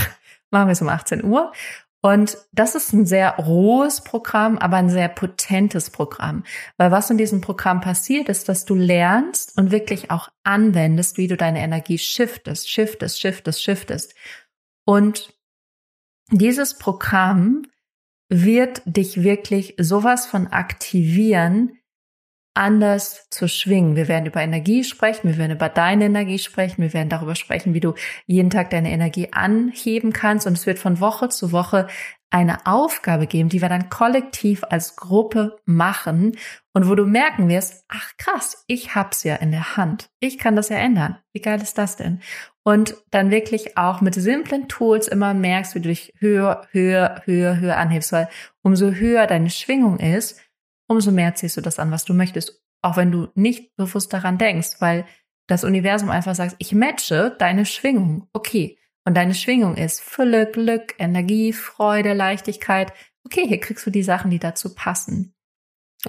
Machen 0.51 0.69
wir 0.69 0.71
es 0.71 0.81
um 0.81 0.87
18 0.87 1.25
Uhr. 1.25 1.51
Und 1.99 2.37
das 2.53 2.75
ist 2.75 2.93
ein 2.93 3.05
sehr 3.05 3.35
rohes 3.35 4.05
Programm, 4.05 4.57
aber 4.57 4.77
ein 4.77 4.89
sehr 4.89 5.09
potentes 5.09 5.89
Programm. 5.89 6.45
Weil 6.77 6.89
was 6.89 7.09
in 7.09 7.17
diesem 7.17 7.41
Programm 7.41 7.81
passiert, 7.81 8.29
ist, 8.29 8.47
dass 8.47 8.63
du 8.63 8.73
lernst 8.73 9.57
und 9.57 9.71
wirklich 9.71 10.11
auch 10.11 10.29
anwendest, 10.45 11.17
wie 11.17 11.27
du 11.27 11.35
deine 11.35 11.59
Energie 11.59 11.97
shiftest, 11.97 12.71
shiftest, 12.71 13.19
shiftest, 13.19 13.61
shiftest. 13.61 14.15
Und 14.85 15.33
dieses 16.31 16.77
Programm 16.77 17.63
wird 18.29 18.81
dich 18.85 19.23
wirklich 19.23 19.75
sowas 19.77 20.25
von 20.25 20.47
aktivieren, 20.47 21.77
anders 22.57 23.27
zu 23.29 23.47
schwingen. 23.47 23.95
Wir 23.95 24.07
werden 24.07 24.25
über 24.25 24.41
Energie 24.41 24.83
sprechen, 24.83 25.29
wir 25.29 25.37
werden 25.37 25.55
über 25.55 25.69
deine 25.69 26.05
Energie 26.05 26.39
sprechen, 26.39 26.81
wir 26.81 26.93
werden 26.93 27.09
darüber 27.09 27.35
sprechen, 27.35 27.73
wie 27.73 27.79
du 27.79 27.93
jeden 28.25 28.49
Tag 28.49 28.71
deine 28.71 28.91
Energie 28.91 29.31
anheben 29.31 30.11
kannst 30.11 30.47
und 30.47 30.53
es 30.53 30.65
wird 30.65 30.79
von 30.79 30.99
Woche 30.99 31.29
zu 31.29 31.51
Woche 31.51 31.87
eine 32.29 32.65
Aufgabe 32.65 33.27
geben, 33.27 33.49
die 33.49 33.61
wir 33.61 33.69
dann 33.69 33.89
kollektiv 33.89 34.63
als 34.69 34.95
Gruppe 34.95 35.57
machen 35.65 36.35
und 36.77 36.87
wo 36.87 36.93
du 36.93 37.07
merken 37.07 37.49
wirst, 37.49 37.85
ach 37.87 38.11
krass, 38.19 38.63
ich 38.67 38.93
hab's 38.93 39.23
ja 39.23 39.37
in 39.37 39.49
der 39.49 39.77
Hand. 39.77 40.11
Ich 40.19 40.37
kann 40.37 40.55
das 40.55 40.69
ja 40.69 40.77
ändern. 40.77 41.17
Wie 41.33 41.41
geil 41.41 41.59
ist 41.59 41.79
das 41.79 41.95
denn? 41.95 42.21
Und 42.61 42.95
dann 43.09 43.31
wirklich 43.31 43.79
auch 43.79 43.99
mit 43.99 44.13
simplen 44.13 44.67
Tools 44.67 45.07
immer 45.07 45.33
merkst, 45.33 45.73
wie 45.73 45.79
du 45.79 45.89
dich 45.89 46.13
höher, 46.19 46.67
höher, 46.69 47.23
höher, 47.25 47.59
höher 47.59 47.77
anhebst, 47.77 48.11
weil 48.11 48.29
umso 48.61 48.91
höher 48.91 49.25
deine 49.25 49.49
Schwingung 49.49 49.97
ist, 49.97 50.39
umso 50.87 51.09
mehr 51.09 51.33
ziehst 51.33 51.57
du 51.57 51.61
das 51.61 51.79
an, 51.79 51.89
was 51.89 52.05
du 52.05 52.13
möchtest. 52.13 52.61
Auch 52.83 52.95
wenn 52.95 53.11
du 53.11 53.29
nicht 53.33 53.75
bewusst 53.75 54.13
daran 54.13 54.37
denkst, 54.37 54.75
weil 54.77 55.07
das 55.47 55.63
Universum 55.63 56.11
einfach 56.11 56.35
sagt, 56.35 56.57
ich 56.59 56.73
matche 56.75 57.35
deine 57.39 57.65
Schwingung. 57.65 58.29
Okay. 58.33 58.77
Und 59.03 59.17
deine 59.17 59.33
Schwingung 59.33 59.77
ist 59.77 59.99
Fülle, 59.99 60.45
Glück, 60.45 60.93
Energie, 60.99 61.53
Freude, 61.53 62.13
Leichtigkeit. 62.13 62.93
Okay, 63.25 63.47
hier 63.47 63.59
kriegst 63.59 63.83
du 63.87 63.89
die 63.89 64.03
Sachen, 64.03 64.29
die 64.29 64.37
dazu 64.37 64.75
passen. 64.75 65.33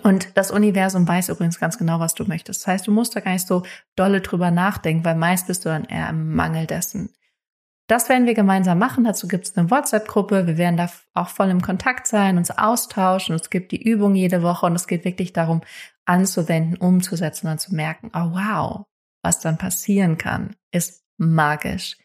Und 0.03 0.37
das 0.37 0.51
Universum 0.51 1.09
weiß 1.09 1.31
übrigens 1.31 1.59
ganz 1.59 1.79
genau, 1.79 1.99
was 1.99 2.15
du 2.15 2.25
möchtest. 2.25 2.61
Das 2.61 2.67
heißt, 2.67 2.87
du 2.87 2.93
musst 2.93 3.17
da 3.17 3.21
gar 3.21 3.33
nicht 3.33 3.47
so 3.47 3.63
dolle 3.97 4.21
drüber 4.21 4.51
nachdenken, 4.51 5.05
weil 5.05 5.15
meist 5.15 5.47
bist 5.47 5.65
du 5.65 5.71
dann 5.71 5.85
eher 5.85 6.11
im 6.11 6.35
Mangel 6.35 6.67
dessen. 6.67 7.11
Das 7.89 8.11
werden 8.11 8.27
wir 8.27 8.35
gemeinsam 8.35 8.79
machen. 8.79 9.05
Dazu 9.05 9.29
gibt 9.29 9.47
es 9.47 9.57
eine 9.57 9.71
WhatsApp-Gruppe. 9.71 10.47
Wir 10.47 10.59
werden 10.59 10.77
da 10.77 10.91
auch 11.15 11.31
voll 11.31 11.49
im 11.49 11.63
Kontakt 11.63 12.07
sein, 12.07 12.37
uns 12.37 12.51
austauschen. 12.51 13.35
Es 13.35 13.49
gibt 13.49 13.73
die 13.73 13.83
Übung 13.83 14.15
jede 14.15 14.43
Woche 14.43 14.67
und 14.67 14.77
es 14.77 14.87
geht 14.87 15.07
wirklich 15.07 15.33
darum, 15.33 15.63
anzuwenden, 16.05 16.77
umzusetzen 16.77 17.49
und 17.49 17.61
zu 17.61 17.75
merken, 17.75 18.11
oh 18.15 18.33
wow, 18.33 18.85
was 19.23 19.41
dann 19.41 19.57
passieren 19.57 20.19
kann, 20.19 20.55
ist 20.71 21.03
magisch. 21.17 21.97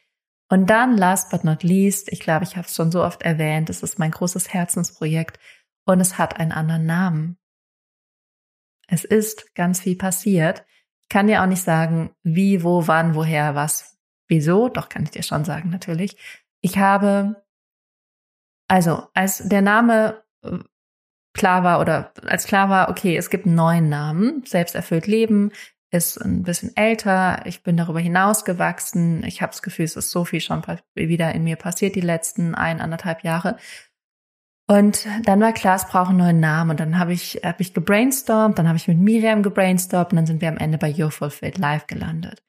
Und 0.49 0.69
dann, 0.69 0.97
last 0.97 1.31
but 1.31 1.43
not 1.43 1.63
least, 1.63 2.11
ich 2.11 2.21
glaube, 2.21 2.45
ich 2.45 2.55
habe 2.55 2.67
es 2.67 2.75
schon 2.75 2.91
so 2.91 3.03
oft 3.03 3.21
erwähnt, 3.23 3.69
es 3.69 3.83
ist 3.83 3.99
mein 3.99 4.11
großes 4.11 4.53
Herzensprojekt 4.53 5.37
und 5.85 5.99
es 5.99 6.17
hat 6.17 6.39
einen 6.39 6.51
anderen 6.51 6.85
Namen. 6.85 7.37
Es 8.93 9.03
ist 9.03 9.55
ganz 9.55 9.81
viel 9.81 9.95
passiert. 9.95 10.63
Ich 11.01 11.09
kann 11.09 11.25
dir 11.25 11.41
auch 11.41 11.47
nicht 11.47 11.63
sagen, 11.63 12.11
wie, 12.21 12.63
wo, 12.63 12.87
wann, 12.87 13.15
woher, 13.15 13.55
was, 13.55 13.97
wieso. 14.27 14.69
Doch 14.69 14.87
kann 14.87 15.01
ich 15.01 15.09
dir 15.09 15.23
schon 15.23 15.45
sagen, 15.45 15.71
natürlich. 15.71 16.15
Ich 16.61 16.77
habe, 16.77 17.43
also, 18.67 19.07
als 19.15 19.39
der 19.39 19.63
Name 19.63 20.23
äh, 20.43 20.59
klar 21.33 21.63
war 21.63 21.81
oder 21.81 22.13
als 22.23 22.45
klar 22.45 22.69
war, 22.69 22.89
okay, 22.89 23.17
es 23.17 23.31
gibt 23.31 23.47
einen 23.47 23.55
neuen 23.55 23.89
Namen, 23.89 24.43
Selbsterfüllt 24.45 25.07
Leben, 25.07 25.51
ist 25.89 26.17
ein 26.17 26.43
bisschen 26.43 26.75
älter, 26.77 27.45
ich 27.45 27.63
bin 27.63 27.77
darüber 27.77 27.99
hinausgewachsen, 27.99 29.23
ich 29.23 29.41
habe 29.41 29.51
das 29.51 29.63
Gefühl, 29.63 29.85
es 29.85 29.95
ist 29.95 30.11
so 30.11 30.23
viel 30.23 30.39
schon 30.39 30.63
wieder 30.93 31.33
in 31.33 31.43
mir 31.43 31.55
passiert 31.55 31.95
die 31.95 32.01
letzten 32.01 32.53
ein, 32.53 32.79
anderthalb 32.79 33.23
Jahre. 33.23 33.57
Und 34.67 35.05
dann 35.25 35.41
war 35.41 35.51
klar, 35.51 35.75
es 35.75 35.87
braucht 35.87 36.09
einen 36.09 36.19
neuen 36.19 36.39
Namen. 36.39 36.71
Und 36.71 36.79
dann 36.79 36.97
habe 36.97 37.13
ich, 37.13 37.41
hab 37.43 37.59
ich 37.59 37.73
gebrainstormt, 37.73 38.57
dann 38.57 38.67
habe 38.67 38.77
ich 38.77 38.87
mit 38.87 38.97
Miriam 38.97 39.43
gebrainstormt 39.43 40.11
und 40.11 40.17
dann 40.17 40.25
sind 40.25 40.41
wir 40.41 40.47
am 40.47 40.57
Ende 40.57 40.77
bei 40.77 40.93
Your 40.93 41.11
Fulfilled 41.11 41.57
Live 41.57 41.87
gelandet. 41.87 42.43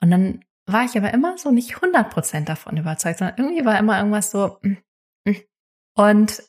Und 0.00 0.10
dann 0.10 0.44
war 0.66 0.84
ich 0.84 0.96
aber 0.96 1.12
immer 1.14 1.38
so 1.38 1.50
nicht 1.50 1.76
100% 1.76 2.44
davon 2.44 2.76
überzeugt, 2.76 3.18
sondern 3.18 3.38
irgendwie 3.38 3.64
war 3.64 3.78
immer 3.78 3.98
irgendwas 3.98 4.30
so. 4.30 4.58
Mm, 4.62 4.76
mm. 5.24 5.36
Und 5.94 6.42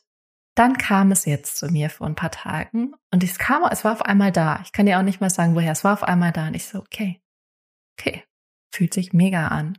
dann 0.54 0.76
kam 0.76 1.10
es 1.10 1.24
jetzt 1.24 1.56
zu 1.56 1.68
mir 1.68 1.88
vor 1.88 2.06
ein 2.06 2.14
paar 2.14 2.30
Tagen 2.30 2.92
und 3.10 3.24
es 3.24 3.38
kam, 3.38 3.62
es 3.70 3.84
war 3.84 3.92
auf 3.92 4.02
einmal 4.02 4.30
da. 4.30 4.60
Ich 4.62 4.72
kann 4.72 4.84
dir 4.84 4.98
auch 4.98 5.02
nicht 5.02 5.20
mal 5.20 5.30
sagen, 5.30 5.54
woher. 5.54 5.72
Es 5.72 5.84
war 5.84 5.94
auf 5.94 6.02
einmal 6.02 6.32
da 6.32 6.48
und 6.48 6.54
ich 6.54 6.66
so, 6.66 6.78
okay, 6.80 7.22
okay, 7.98 8.24
fühlt 8.70 8.92
sich 8.92 9.12
mega 9.14 9.48
an. 9.48 9.78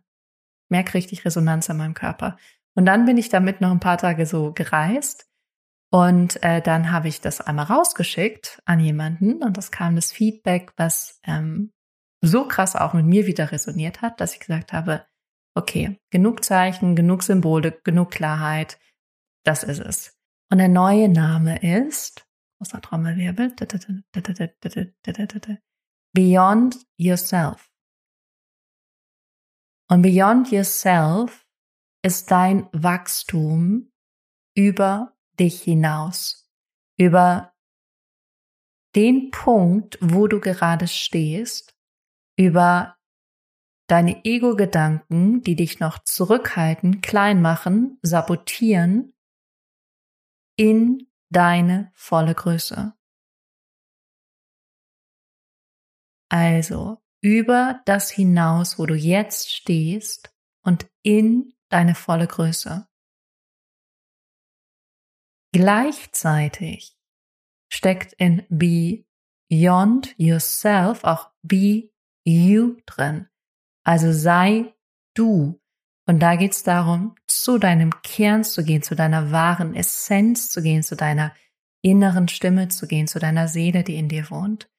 Merk 0.70 0.94
richtig 0.96 1.24
Resonanz 1.24 1.70
in 1.70 1.78
meinem 1.78 1.94
Körper. 1.94 2.38
Und 2.76 2.86
dann 2.86 3.06
bin 3.06 3.18
ich 3.18 3.30
damit 3.30 3.62
noch 3.62 3.72
ein 3.72 3.80
paar 3.80 3.98
Tage 3.98 4.26
so 4.26 4.54
gereist 4.54 5.28
und 5.94 6.42
äh, 6.42 6.62
dann 6.62 6.92
habe 6.92 7.10
ich 7.10 7.20
das 7.20 7.42
einmal 7.42 7.66
rausgeschickt 7.66 8.62
an 8.66 8.80
jemanden 8.80 9.44
und 9.44 9.58
das 9.58 9.72
kam 9.72 9.96
das 9.96 10.12
Feedback, 10.12 10.72
was 10.78 11.20
ähm, 11.26 11.74
so 12.24 12.48
krass 12.48 12.78
auch 12.78 12.94
mit 12.94 13.06
mir 13.06 13.26
wieder 13.26 13.52
resoniert 13.52 14.02
hat, 14.02 14.22
dass 14.22 14.34
ich 14.34 14.40
gesagt 14.40 14.72
habe, 14.72 15.06
okay, 15.54 16.00
genug 16.10 16.46
Zeichen, 16.46 16.96
genug 16.96 17.24
Symbole, 17.24 17.74
genug 17.84 18.12
Klarheit, 18.12 18.80
das 19.44 19.64
ist 19.64 19.80
es. 19.80 20.18
Und 20.50 20.60
der 20.60 20.70
neue 20.70 21.10
Name 21.10 21.60
ist, 21.62 22.26
großer 22.58 22.82
Trommelwirbel, 22.82 23.54
Beyond 26.14 26.78
Yourself. 26.98 27.70
Und 29.90 30.04
Beyond 30.04 30.52
Yourself 30.52 31.41
ist 32.04 32.32
dein 32.32 32.68
Wachstum 32.72 33.92
über 34.56 35.16
dich 35.40 35.62
hinaus, 35.62 36.50
über 36.98 37.54
den 38.96 39.32
Punkt, 39.32 39.98
wo 40.02 40.28
du 40.28 40.40
gerade 40.40 40.88
stehst, 40.88 41.76
über 42.38 42.98
deine 43.88 44.24
Ego-Gedanken, 44.26 45.42
die 45.42 45.56
dich 45.56 45.80
noch 45.80 46.00
zurückhalten, 46.00 47.02
klein 47.02 47.42
machen, 47.42 48.00
sabotieren 48.02 49.14
in 50.58 51.08
deine 51.30 51.92
volle 51.94 52.36
Größe. 52.36 52.94
Also 56.30 57.02
über 57.22 57.82
das 57.86 58.10
hinaus, 58.10 58.80
wo 58.80 58.86
du 58.86 58.96
jetzt 58.96 59.52
stehst 59.52 60.34
und 60.64 60.90
in 61.04 61.54
deine 61.72 61.96
volle 61.96 62.28
Größe. 62.28 62.88
Gleichzeitig 65.54 66.98
steckt 67.72 68.14
in 68.14 68.46
Beyond 68.50 70.16
Yourself 70.18 71.04
auch 71.04 71.32
Be 71.42 71.92
You 72.24 72.78
drin. 72.86 73.28
Also 73.84 74.12
sei 74.12 74.74
du. 75.16 75.60
Und 76.08 76.20
da 76.20 76.36
geht 76.36 76.54
es 76.54 76.64
darum, 76.64 77.16
zu 77.28 77.58
deinem 77.58 78.02
Kern 78.02 78.44
zu 78.44 78.64
gehen, 78.64 78.82
zu 78.82 78.96
deiner 78.96 79.32
wahren 79.32 79.76
Essenz 79.76 80.50
zu 80.50 80.62
gehen, 80.62 80.84
zu 80.84 80.96
deiner 80.96 81.34
inneren 81.82 82.28
Stimme 82.28 82.68
zu 82.68 82.88
gehen, 82.88 83.08
zu 83.08 83.20
deiner 83.20 83.48
Seele, 83.48 83.84
die 83.84 83.96
in 83.96 84.10
dir 84.10 84.30
wohnt. 84.30 84.70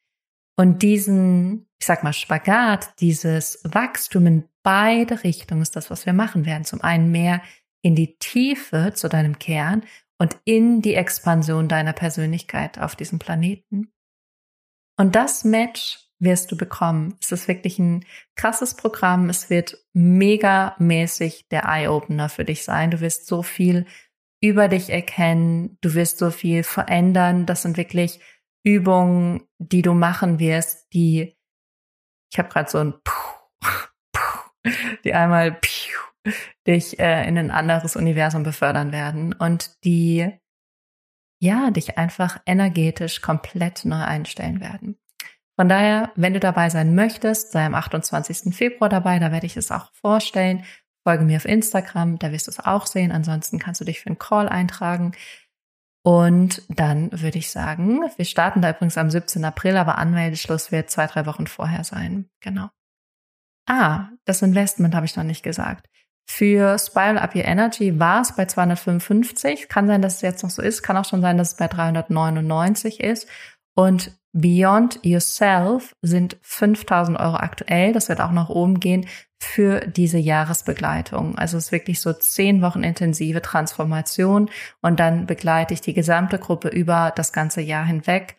Und 0.57 0.83
diesen, 0.83 1.69
ich 1.81 1.87
sag 1.87 2.05
mal, 2.05 2.13
Spagat, 2.13 3.01
dieses 3.01 3.61
Wachstum 3.65 4.27
in 4.27 4.49
beide 4.63 5.25
Richtungen 5.25 5.63
ist 5.63 5.77
das, 5.77 5.91
was 5.91 6.07
wir 6.07 6.13
machen 6.13 6.47
werden. 6.47 6.65
Zum 6.65 6.81
einen 6.81 7.11
mehr 7.11 7.43
in 7.83 7.95
die 7.95 8.17
Tiefe 8.19 8.93
zu 8.95 9.09
deinem 9.09 9.39
Kern 9.39 9.85
und 10.19 10.37
in 10.45 10.83
die 10.83 10.95
Expansion 10.95 11.69
deiner 11.69 11.93
Persönlichkeit 11.93 12.79
auf 12.79 12.95
diesem 12.95 13.19
Planeten. 13.19 13.93
Und 14.97 15.17
das 15.17 15.45
Match 15.45 15.99
wirst 16.21 16.53
du 16.53 16.57
bekommen. 16.57 17.17
Es 17.21 17.33
ist 17.33 17.49
wirklich 17.49 17.81
ein 17.81 18.05
krasses 18.37 18.77
Programm. 18.77 19.29
Es 19.29 19.51
wird 19.51 19.77
mega 19.93 20.77
mäßig 20.79 21.49
der 21.49 21.65
Eye-Opener 21.65 22.29
für 22.29 22.45
dich 22.45 22.63
sein. 22.63 22.93
Du 22.93 23.01
wirst 23.01 23.27
so 23.27 23.43
viel 23.43 23.87
über 24.41 24.69
dich 24.69 24.91
erkennen. 24.91 25.79
Du 25.81 25.95
wirst 25.95 26.19
so 26.19 26.31
viel 26.31 26.63
verändern. 26.63 27.47
Das 27.47 27.63
sind 27.63 27.77
wirklich 27.77 28.21
Übungen, 28.65 29.43
die 29.59 29.83
du 29.83 29.95
machen 29.95 30.39
wirst, 30.39 30.93
die, 30.93 31.37
ich 32.33 32.39
habe 32.39 32.49
gerade 32.49 32.71
so 32.71 32.79
ein 32.79 32.95
Puh, 33.03 33.89
die 35.05 35.15
einmal 35.15 35.53
Puh, 35.53 36.31
dich 36.67 36.99
äh, 36.99 37.27
in 37.27 37.39
ein 37.39 37.51
anderes 37.51 37.97
Universum 37.97 38.43
befördern 38.43 38.93
werden 38.93 39.33
und 39.33 39.85
die 39.85 40.31
ja 41.41 41.71
dich 41.71 41.99
einfach 41.99 42.39
energetisch 42.47 43.21
komplett 43.21 43.85
neu 43.85 44.03
einstellen 44.03 44.61
werden. 44.61 44.97
Von 45.59 45.69
daher, 45.69 46.13
wenn 46.15 46.33
du 46.33 46.41
dabei 46.41 46.71
sein 46.71 46.95
möchtest, 46.95 47.53
sei 47.53 47.67
am 47.67 47.75
28. 47.75 48.55
Februar 48.55 48.89
dabei, 48.89 49.19
da 49.19 49.33
werde 49.33 49.47
ich 49.47 49.57
es 49.57 49.71
auch 49.71 49.93
vorstellen. 49.93 50.65
Folge 51.07 51.25
mir 51.25 51.37
auf 51.37 51.45
Instagram, 51.45 52.19
da 52.19 52.31
wirst 52.31 52.47
du 52.47 52.53
es 52.53 52.61
auch 52.61 52.87
sehen. 52.87 53.13
Ansonsten 53.13 53.59
kannst 53.59 53.81
du 53.81 53.85
dich 53.85 54.01
für 54.01 54.07
einen 54.07 54.19
Call 54.19 54.49
eintragen. 54.49 55.13
Und 56.05 56.63
dann 56.69 57.11
würde 57.13 57.39
ich 57.39 57.51
sagen, 57.51 58.01
wir 58.17 58.25
starten 58.25 58.63
da 58.63 58.71
übrigens 58.71 58.99
am 58.99 59.11
17. 59.11 59.45
April, 59.45 59.77
aber 59.77 59.99
Anmeldeschluss 59.99 60.73
wird 60.73 60.91
zwei, 60.91 61.07
drei 61.07 61.27
Wochen 61.27 61.47
vorher 61.47 61.85
sein. 61.85 62.29
Genau. 62.41 62.71
Ah, 63.67 64.09
das 64.25 64.43
Investment 64.43 64.95
habe 64.95 65.07
ich 65.07 65.17
noch 65.17 65.25
nicht 65.25 65.43
gesagt. 65.43 65.89
Für 66.27 66.79
Spiral 66.79 67.19
Up 67.19 67.35
Your 67.35 67.45
Energy 67.45 67.99
war 67.99 68.23
es 68.23 68.35
bei 68.35 68.47
255. 68.47 69.69
Kann 69.69 69.87
sein, 69.87 70.03
dass 70.03 70.17
es 70.17 70.23
jetzt 70.23 70.43
noch 70.43 70.51
so 70.51 70.63
ist. 70.63 70.83
Kann 70.83 70.97
auch 70.97 71.05
schon 71.05 71.21
sein, 71.21 71.37
dass 71.37 71.53
es 71.53 71.57
bei 71.57 71.69
399 71.69 73.01
ist. 73.01 73.29
Und 73.75 74.13
Beyond 74.35 75.01
Yourself 75.03 75.95
sind 76.01 76.39
5000 76.41 77.21
Euro 77.21 77.37
aktuell. 77.37 77.93
Das 77.93 78.09
wird 78.09 78.21
auch 78.21 78.33
nach 78.33 78.49
oben 78.49 78.81
gehen 78.81 79.07
für 79.39 79.81
diese 79.81 80.19
Jahresbegleitung. 80.19 81.37
Also 81.37 81.59
es 81.59 81.67
ist 81.67 81.73
wirklich 81.73 82.01
so 82.01 82.13
zehn 82.15 82.63
Wochen 82.63 82.83
intensive 82.83 83.43
Transformation 83.43 84.49
und 84.81 85.01
dann 85.01 85.27
begleite 85.27 85.75
ich 85.75 85.83
die 85.83 85.93
gesamte 85.93 86.39
Gruppe 86.39 86.69
über 86.69 87.13
das 87.15 87.33
ganze 87.33 87.61
Jahr 87.61 87.85
hinweg 87.85 88.37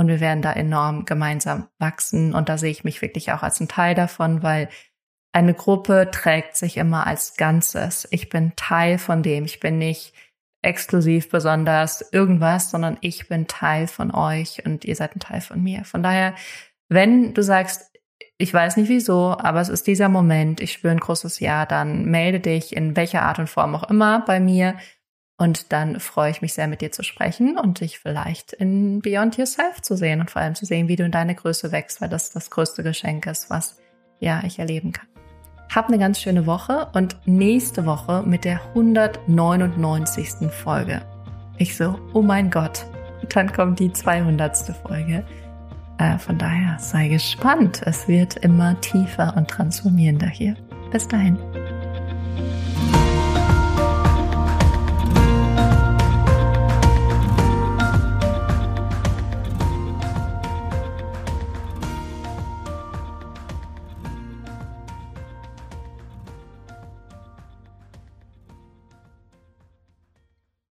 und 0.00 0.08
wir 0.08 0.20
werden 0.20 0.40
da 0.40 0.52
enorm 0.54 1.04
gemeinsam 1.04 1.68
wachsen 1.78 2.34
und 2.34 2.48
da 2.48 2.56
sehe 2.56 2.70
ich 2.70 2.84
mich 2.84 3.02
wirklich 3.02 3.32
auch 3.32 3.42
als 3.42 3.60
ein 3.60 3.68
Teil 3.68 3.94
davon, 3.94 4.42
weil 4.42 4.70
eine 5.32 5.52
Gruppe 5.52 6.08
trägt 6.10 6.56
sich 6.56 6.78
immer 6.78 7.06
als 7.06 7.36
Ganzes. 7.36 8.08
Ich 8.10 8.30
bin 8.30 8.54
Teil 8.56 8.96
von 8.96 9.22
dem. 9.22 9.44
Ich 9.44 9.60
bin 9.60 9.76
nicht 9.76 10.14
exklusiv 10.62 11.28
besonders 11.28 12.00
irgendwas, 12.12 12.70
sondern 12.70 12.96
ich 13.02 13.28
bin 13.28 13.46
Teil 13.46 13.86
von 13.88 14.10
euch 14.10 14.64
und 14.64 14.86
ihr 14.86 14.96
seid 14.96 15.14
ein 15.14 15.20
Teil 15.20 15.42
von 15.42 15.62
mir. 15.62 15.84
Von 15.84 16.02
daher, 16.02 16.34
wenn 16.88 17.34
du 17.34 17.42
sagst, 17.42 17.92
ich 18.38 18.54
weiß 18.54 18.78
nicht 18.78 18.88
wieso, 18.88 19.36
aber 19.38 19.60
es 19.60 19.68
ist 19.68 19.86
dieser 19.86 20.08
Moment, 20.08 20.62
ich 20.62 20.72
spüre 20.72 20.92
ein 20.92 21.00
großes 21.00 21.40
Ja, 21.40 21.66
dann 21.66 22.06
melde 22.06 22.40
dich 22.40 22.74
in 22.74 22.96
welcher 22.96 23.22
Art 23.22 23.38
und 23.38 23.50
Form 23.50 23.74
auch 23.74 23.88
immer 23.90 24.24
bei 24.24 24.40
mir 24.40 24.76
und 25.40 25.72
dann 25.72 26.00
freue 26.00 26.30
ich 26.30 26.42
mich 26.42 26.52
sehr, 26.52 26.68
mit 26.68 26.82
dir 26.82 26.92
zu 26.92 27.02
sprechen 27.02 27.56
und 27.56 27.80
dich 27.80 27.98
vielleicht 27.98 28.52
in 28.52 29.00
Beyond 29.00 29.38
Yourself 29.38 29.80
zu 29.80 29.96
sehen 29.96 30.20
und 30.20 30.30
vor 30.30 30.42
allem 30.42 30.54
zu 30.54 30.66
sehen, 30.66 30.86
wie 30.86 30.96
du 30.96 31.04
in 31.04 31.12
deine 31.12 31.34
Größe 31.34 31.72
wächst, 31.72 32.02
weil 32.02 32.10
das 32.10 32.30
das 32.30 32.50
größte 32.50 32.82
Geschenk 32.82 33.24
ist, 33.24 33.48
was 33.48 33.78
ja 34.18 34.42
ich 34.44 34.58
erleben 34.58 34.92
kann. 34.92 35.06
Hab 35.74 35.88
eine 35.88 35.96
ganz 35.98 36.20
schöne 36.20 36.44
Woche 36.44 36.88
und 36.92 37.16
nächste 37.24 37.86
Woche 37.86 38.22
mit 38.22 38.44
der 38.44 38.60
199. 38.74 40.50
Folge. 40.50 41.00
Ich 41.56 41.74
so, 41.74 41.98
oh 42.12 42.20
mein 42.20 42.50
Gott. 42.50 42.84
Dann 43.32 43.50
kommt 43.50 43.78
die 43.78 43.90
200. 43.90 44.76
Folge. 44.86 45.24
Äh, 45.96 46.18
von 46.18 46.36
daher 46.36 46.76
sei 46.78 47.08
gespannt. 47.08 47.80
Es 47.86 48.06
wird 48.08 48.36
immer 48.36 48.78
tiefer 48.82 49.34
und 49.38 49.48
transformierender 49.48 50.28
hier. 50.28 50.54
Bis 50.92 51.08
dahin. 51.08 51.38